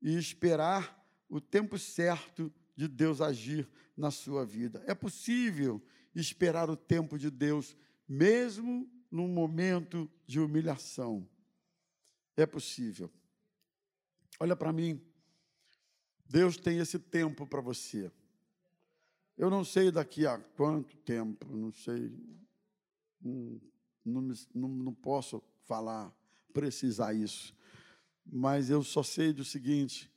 e 0.00 0.16
esperar 0.16 0.96
o 1.28 1.40
tempo 1.40 1.78
certo 1.78 2.52
de 2.76 2.86
Deus 2.86 3.20
agir 3.20 3.68
na 3.96 4.10
sua 4.10 4.44
vida. 4.44 4.82
É 4.86 4.94
possível 4.94 5.82
esperar 6.14 6.70
o 6.70 6.76
tempo 6.76 7.18
de 7.18 7.30
Deus, 7.30 7.76
mesmo 8.08 8.90
num 9.10 9.28
momento 9.28 10.10
de 10.26 10.40
humilhação. 10.40 11.28
É 12.36 12.46
possível. 12.46 13.10
Olha 14.38 14.54
para 14.54 14.72
mim. 14.72 15.00
Deus 16.28 16.56
tem 16.56 16.78
esse 16.78 16.98
tempo 16.98 17.46
para 17.46 17.60
você. 17.60 18.10
Eu 19.36 19.50
não 19.50 19.64
sei 19.64 19.90
daqui 19.90 20.26
a 20.26 20.38
quanto 20.38 20.96
tempo, 20.98 21.54
não 21.54 21.70
sei 21.70 22.12
não, 24.04 24.34
não, 24.54 24.68
não 24.68 24.94
posso 24.94 25.42
falar, 25.64 26.14
precisar 26.52 27.12
isso. 27.12 27.54
Mas 28.24 28.70
eu 28.70 28.82
só 28.82 29.02
sei 29.02 29.32
do 29.32 29.44
seguinte: 29.44 30.10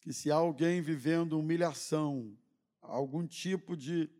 que 0.00 0.12
se 0.12 0.30
há 0.30 0.36
alguém 0.36 0.80
vivendo 0.80 1.38
humilhação, 1.38 2.36
algum 2.80 3.26
tipo 3.26 3.76
de, 3.76 4.10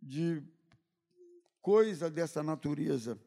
de 0.00 0.42
coisa 1.62 2.10
dessa 2.10 2.42
natureza, 2.42 3.18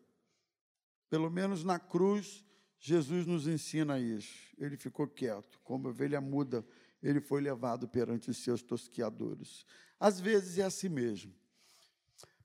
pelo 1.10 1.30
menos 1.30 1.64
na 1.64 1.80
cruz, 1.80 2.46
Jesus 2.80 3.26
nos 3.26 3.48
ensina 3.48 4.00
isso. 4.00 4.56
Ele 4.58 4.78
ficou 4.78 5.08
quieto, 5.08 5.60
como 5.64 5.90
ovelha 5.90 6.22
muda, 6.22 6.66
ele 7.02 7.20
foi 7.20 7.42
levado 7.42 7.88
perante 7.88 8.30
os 8.30 8.38
seus 8.38 8.62
tosquiadores. 8.62 9.66
Às 10.00 10.20
vezes 10.20 10.58
é 10.58 10.64
assim 10.64 10.90
mesmo. 10.90 11.34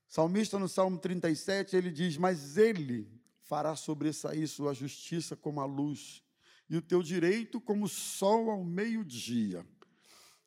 Salmista 0.07 0.57
no 0.57 0.69
Salmo 0.69 0.97
37, 0.97 1.75
ele 1.75 1.91
diz: 1.91 2.17
Mas 2.17 2.57
ele 2.57 3.11
fará 3.43 3.75
sobressair 3.75 4.47
sua 4.47 4.73
justiça 4.73 5.35
como 5.35 5.59
a 5.59 5.65
luz, 5.65 6.23
e 6.69 6.77
o 6.77 6.81
teu 6.81 7.03
direito 7.03 7.59
como 7.59 7.85
o 7.85 7.89
sol 7.89 8.49
ao 8.49 8.63
meio-dia. 8.63 9.65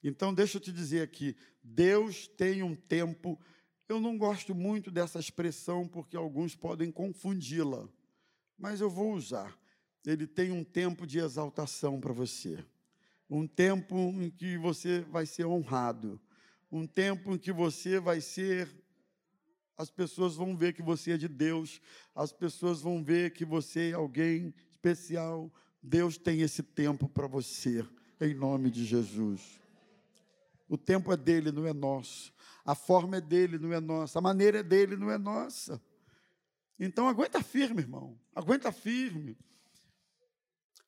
Então, 0.02 0.32
deixa 0.32 0.56
eu 0.56 0.60
te 0.60 0.72
dizer 0.72 1.02
aqui: 1.02 1.36
Deus 1.62 2.26
tem 2.26 2.62
um 2.62 2.74
tempo. 2.74 3.38
Eu 3.86 4.00
não 4.00 4.16
gosto 4.16 4.54
muito 4.54 4.90
dessa 4.90 5.18
expressão 5.18 5.86
porque 5.86 6.16
alguns 6.16 6.54
podem 6.54 6.90
confundi-la, 6.90 7.88
mas 8.56 8.80
eu 8.80 8.88
vou 8.88 9.12
usar. 9.14 9.58
Ele 10.06 10.26
tem 10.26 10.52
um 10.52 10.64
tempo 10.64 11.06
de 11.06 11.18
exaltação 11.18 12.00
para 12.00 12.12
você, 12.12 12.64
um 13.28 13.46
tempo 13.46 13.96
em 13.96 14.30
que 14.30 14.56
você 14.56 15.00
vai 15.02 15.26
ser 15.26 15.44
honrado, 15.44 16.18
um 16.72 16.86
tempo 16.86 17.34
em 17.34 17.38
que 17.38 17.52
você 17.52 18.00
vai 18.00 18.20
ser 18.20 18.68
as 19.80 19.90
pessoas 19.90 20.36
vão 20.36 20.54
ver 20.54 20.74
que 20.74 20.82
você 20.82 21.12
é 21.12 21.16
de 21.16 21.26
Deus, 21.26 21.80
as 22.14 22.30
pessoas 22.30 22.82
vão 22.82 23.02
ver 23.02 23.32
que 23.32 23.46
você 23.46 23.92
é 23.92 23.94
alguém 23.94 24.52
especial. 24.70 25.50
Deus 25.82 26.18
tem 26.18 26.42
esse 26.42 26.62
tempo 26.62 27.08
para 27.08 27.26
você, 27.26 27.82
em 28.20 28.34
nome 28.34 28.70
de 28.70 28.84
Jesus. 28.84 29.58
O 30.68 30.76
tempo 30.76 31.10
é 31.10 31.16
dele, 31.16 31.50
não 31.50 31.66
é 31.66 31.72
nosso. 31.72 32.30
A 32.62 32.74
forma 32.74 33.16
é 33.16 33.20
dele, 33.22 33.58
não 33.58 33.72
é 33.72 33.80
nossa. 33.80 34.18
A 34.18 34.22
maneira 34.22 34.58
é 34.58 34.62
dele, 34.62 34.98
não 34.98 35.10
é 35.10 35.16
nossa. 35.16 35.80
Então 36.78 37.08
aguenta 37.08 37.42
firme, 37.42 37.80
irmão. 37.80 38.20
Aguenta 38.34 38.70
firme. 38.70 39.34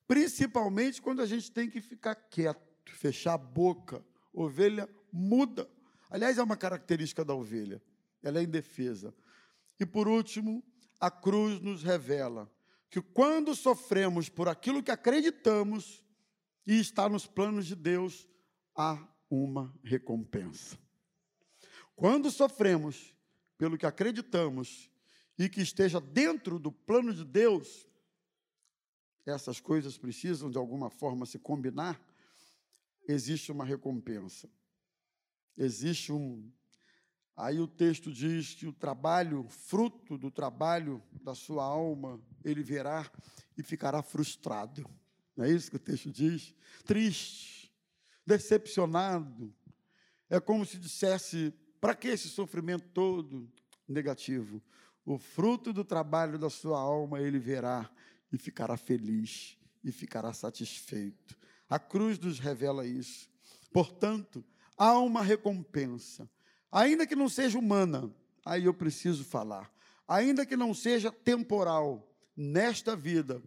Principalmente 0.07 1.01
quando 1.01 1.23
a 1.23 1.25
gente 1.25 1.51
tem 1.51 1.67
que 1.67 1.81
ficar 1.81 2.13
quieto, 2.13 2.61
fechar 2.91 3.33
a 3.33 3.39
boca. 3.39 4.05
Ovelha 4.31 4.87
muda. 5.11 5.67
Aliás, 6.11 6.37
é 6.37 6.43
uma 6.43 6.55
característica 6.55 7.25
da 7.25 7.33
ovelha 7.33 7.81
ela 8.23 8.39
é 8.39 8.43
indefesa. 8.43 9.13
E 9.79 9.85
por 9.85 10.07
último, 10.07 10.63
a 10.99 11.11
cruz 11.11 11.59
nos 11.59 11.83
revela 11.83 12.51
que 12.89 13.01
quando 13.01 13.53
sofremos 13.53 14.29
por 14.29 14.47
aquilo 14.47 14.81
que 14.81 14.91
acreditamos 14.91 16.03
e 16.65 16.79
está 16.79 17.09
nos 17.09 17.27
planos 17.27 17.65
de 17.65 17.75
Deus, 17.75 18.27
há 18.75 19.05
uma 19.29 19.77
recompensa. 19.83 20.77
Quando 21.95 22.31
sofremos 22.31 23.15
pelo 23.57 23.77
que 23.77 23.85
acreditamos 23.85 24.89
e 25.37 25.49
que 25.49 25.61
esteja 25.61 25.99
dentro 25.99 26.57
do 26.57 26.71
plano 26.71 27.13
de 27.13 27.25
Deus, 27.25 27.87
essas 29.25 29.59
coisas 29.59 29.97
precisam 29.97 30.49
de 30.49 30.57
alguma 30.57 30.89
forma 30.89 31.25
se 31.25 31.39
combinar, 31.39 31.99
existe 33.07 33.51
uma 33.51 33.65
recompensa. 33.65 34.49
Existe 35.57 36.11
um. 36.11 36.51
Aí 37.35 37.59
o 37.59 37.67
texto 37.67 38.11
diz 38.11 38.53
que 38.53 38.67
o 38.67 38.73
trabalho, 38.73 39.45
fruto 39.49 40.17
do 40.17 40.29
trabalho 40.29 41.01
da 41.23 41.33
sua 41.33 41.63
alma, 41.63 42.21
ele 42.43 42.61
verá 42.61 43.09
e 43.57 43.63
ficará 43.63 44.03
frustrado. 44.03 44.85
Não 45.35 45.45
é 45.45 45.51
isso 45.51 45.69
que 45.69 45.77
o 45.77 45.79
texto 45.79 46.11
diz? 46.11 46.53
Triste, 46.85 47.73
decepcionado. 48.25 49.53
É 50.29 50.39
como 50.39 50.65
se 50.65 50.77
dissesse: 50.77 51.53
para 51.81 51.95
que 51.95 52.07
esse 52.07 52.29
sofrimento 52.29 52.87
todo 52.89 53.51
negativo? 53.87 54.61
O 55.05 55.17
fruto 55.17 55.73
do 55.73 55.83
trabalho 55.83 56.37
da 56.37 56.49
sua 56.49 56.79
alma 56.79 57.19
ele 57.19 57.39
verá 57.39 57.89
e 58.31 58.37
ficará 58.37 58.77
feliz 58.77 59.57
e 59.83 59.91
ficará 59.91 60.31
satisfeito. 60.33 61.37
A 61.69 61.77
cruz 61.77 62.17
nos 62.19 62.39
revela 62.39 62.85
isso. 62.85 63.29
Portanto, 63.71 64.43
há 64.77 64.97
uma 64.99 65.21
recompensa, 65.21 66.29
ainda 66.73 67.05
que 67.05 67.15
não 67.15 67.29
seja 67.29 67.59
humana, 67.59 68.11
aí 68.43 68.65
eu 68.65 68.73
preciso 68.73 69.23
falar, 69.23 69.71
ainda 70.07 70.43
que 70.45 70.57
não 70.57 70.73
seja 70.73 71.11
temporal 71.11 72.09
nesta 72.35 72.95
vida, 72.95 73.43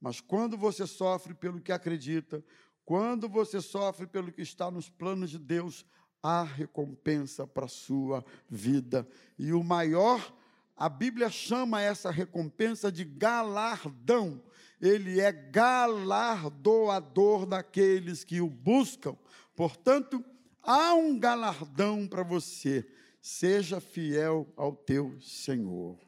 mas 0.00 0.20
quando 0.20 0.56
você 0.56 0.86
sofre 0.86 1.34
pelo 1.34 1.60
que 1.60 1.72
acredita, 1.72 2.44
quando 2.84 3.28
você 3.28 3.60
sofre 3.60 4.06
pelo 4.06 4.30
que 4.30 4.42
está 4.42 4.70
nos 4.70 4.88
planos 4.88 5.30
de 5.30 5.38
Deus, 5.38 5.84
há 6.22 6.44
recompensa 6.44 7.44
para 7.46 7.64
a 7.64 7.68
sua 7.68 8.24
vida. 8.48 9.06
E 9.36 9.52
o 9.52 9.62
maior, 9.62 10.34
a 10.76 10.88
Bíblia 10.88 11.30
chama 11.30 11.82
essa 11.82 12.10
recompensa 12.10 12.90
de 12.90 13.04
galardão. 13.04 14.42
Ele 14.80 15.20
é 15.20 15.30
galardoador 15.32 17.44
daqueles 17.44 18.24
que 18.24 18.40
o 18.40 18.48
buscam. 18.48 19.18
Portanto, 19.54 20.24
há 20.68 20.94
um 20.94 21.18
galardão 21.18 22.06
para 22.06 22.22
você. 22.22 22.86
Seja 23.22 23.80
fiel 23.80 24.46
ao 24.54 24.76
teu 24.76 25.18
Senhor. 25.18 25.98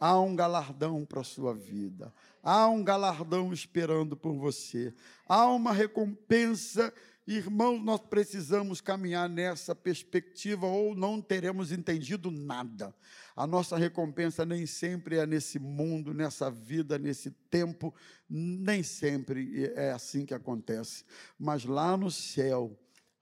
Há 0.00 0.18
um 0.18 0.34
galardão 0.34 1.04
para 1.04 1.20
a 1.20 1.24
sua 1.24 1.54
vida. 1.54 2.12
Há 2.42 2.68
um 2.68 2.82
galardão 2.82 3.52
esperando 3.52 4.16
por 4.16 4.32
você. 4.32 4.94
Há 5.28 5.46
uma 5.48 5.72
recompensa. 5.72 6.92
Irmãos, 7.26 7.82
nós 7.82 8.00
precisamos 8.00 8.80
caminhar 8.80 9.28
nessa 9.28 9.74
perspectiva 9.74 10.66
ou 10.66 10.94
não 10.94 11.20
teremos 11.20 11.70
entendido 11.70 12.30
nada. 12.30 12.94
A 13.36 13.46
nossa 13.46 13.76
recompensa 13.76 14.46
nem 14.46 14.64
sempre 14.64 15.18
é 15.18 15.26
nesse 15.26 15.58
mundo, 15.58 16.14
nessa 16.14 16.50
vida, 16.50 16.98
nesse 16.98 17.30
tempo, 17.50 17.94
nem 18.26 18.82
sempre 18.82 19.70
é 19.76 19.90
assim 19.90 20.24
que 20.24 20.32
acontece. 20.32 21.04
Mas 21.38 21.66
lá 21.66 21.94
no 21.94 22.10
céu 22.10 22.74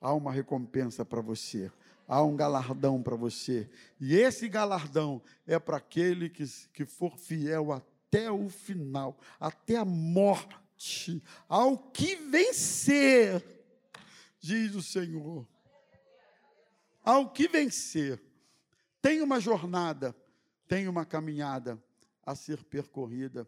há 0.06 0.14
uma 0.14 0.32
recompensa 0.32 1.04
para 1.04 1.20
você 1.20 1.70
há 2.08 2.22
um 2.22 2.36
galardão 2.36 3.02
para 3.02 3.16
você. 3.16 3.68
E 4.00 4.14
esse 4.16 4.48
galardão 4.48 5.20
é 5.46 5.58
para 5.58 5.78
aquele 5.78 6.28
que, 6.28 6.44
que 6.72 6.84
for 6.84 7.18
fiel 7.18 7.72
até 7.72 8.30
o 8.30 8.48
final, 8.48 9.18
até 9.40 9.76
a 9.76 9.84
morte, 9.84 11.22
ao 11.48 11.76
que 11.76 12.16
vencer, 12.16 13.44
diz 14.38 14.74
o 14.74 14.82
Senhor. 14.82 15.46
Ao 17.04 17.30
que 17.30 17.48
vencer. 17.48 18.20
Tem 19.00 19.20
uma 19.22 19.40
jornada, 19.40 20.14
tem 20.66 20.88
uma 20.88 21.04
caminhada 21.04 21.80
a 22.24 22.34
ser 22.34 22.64
percorrida. 22.64 23.46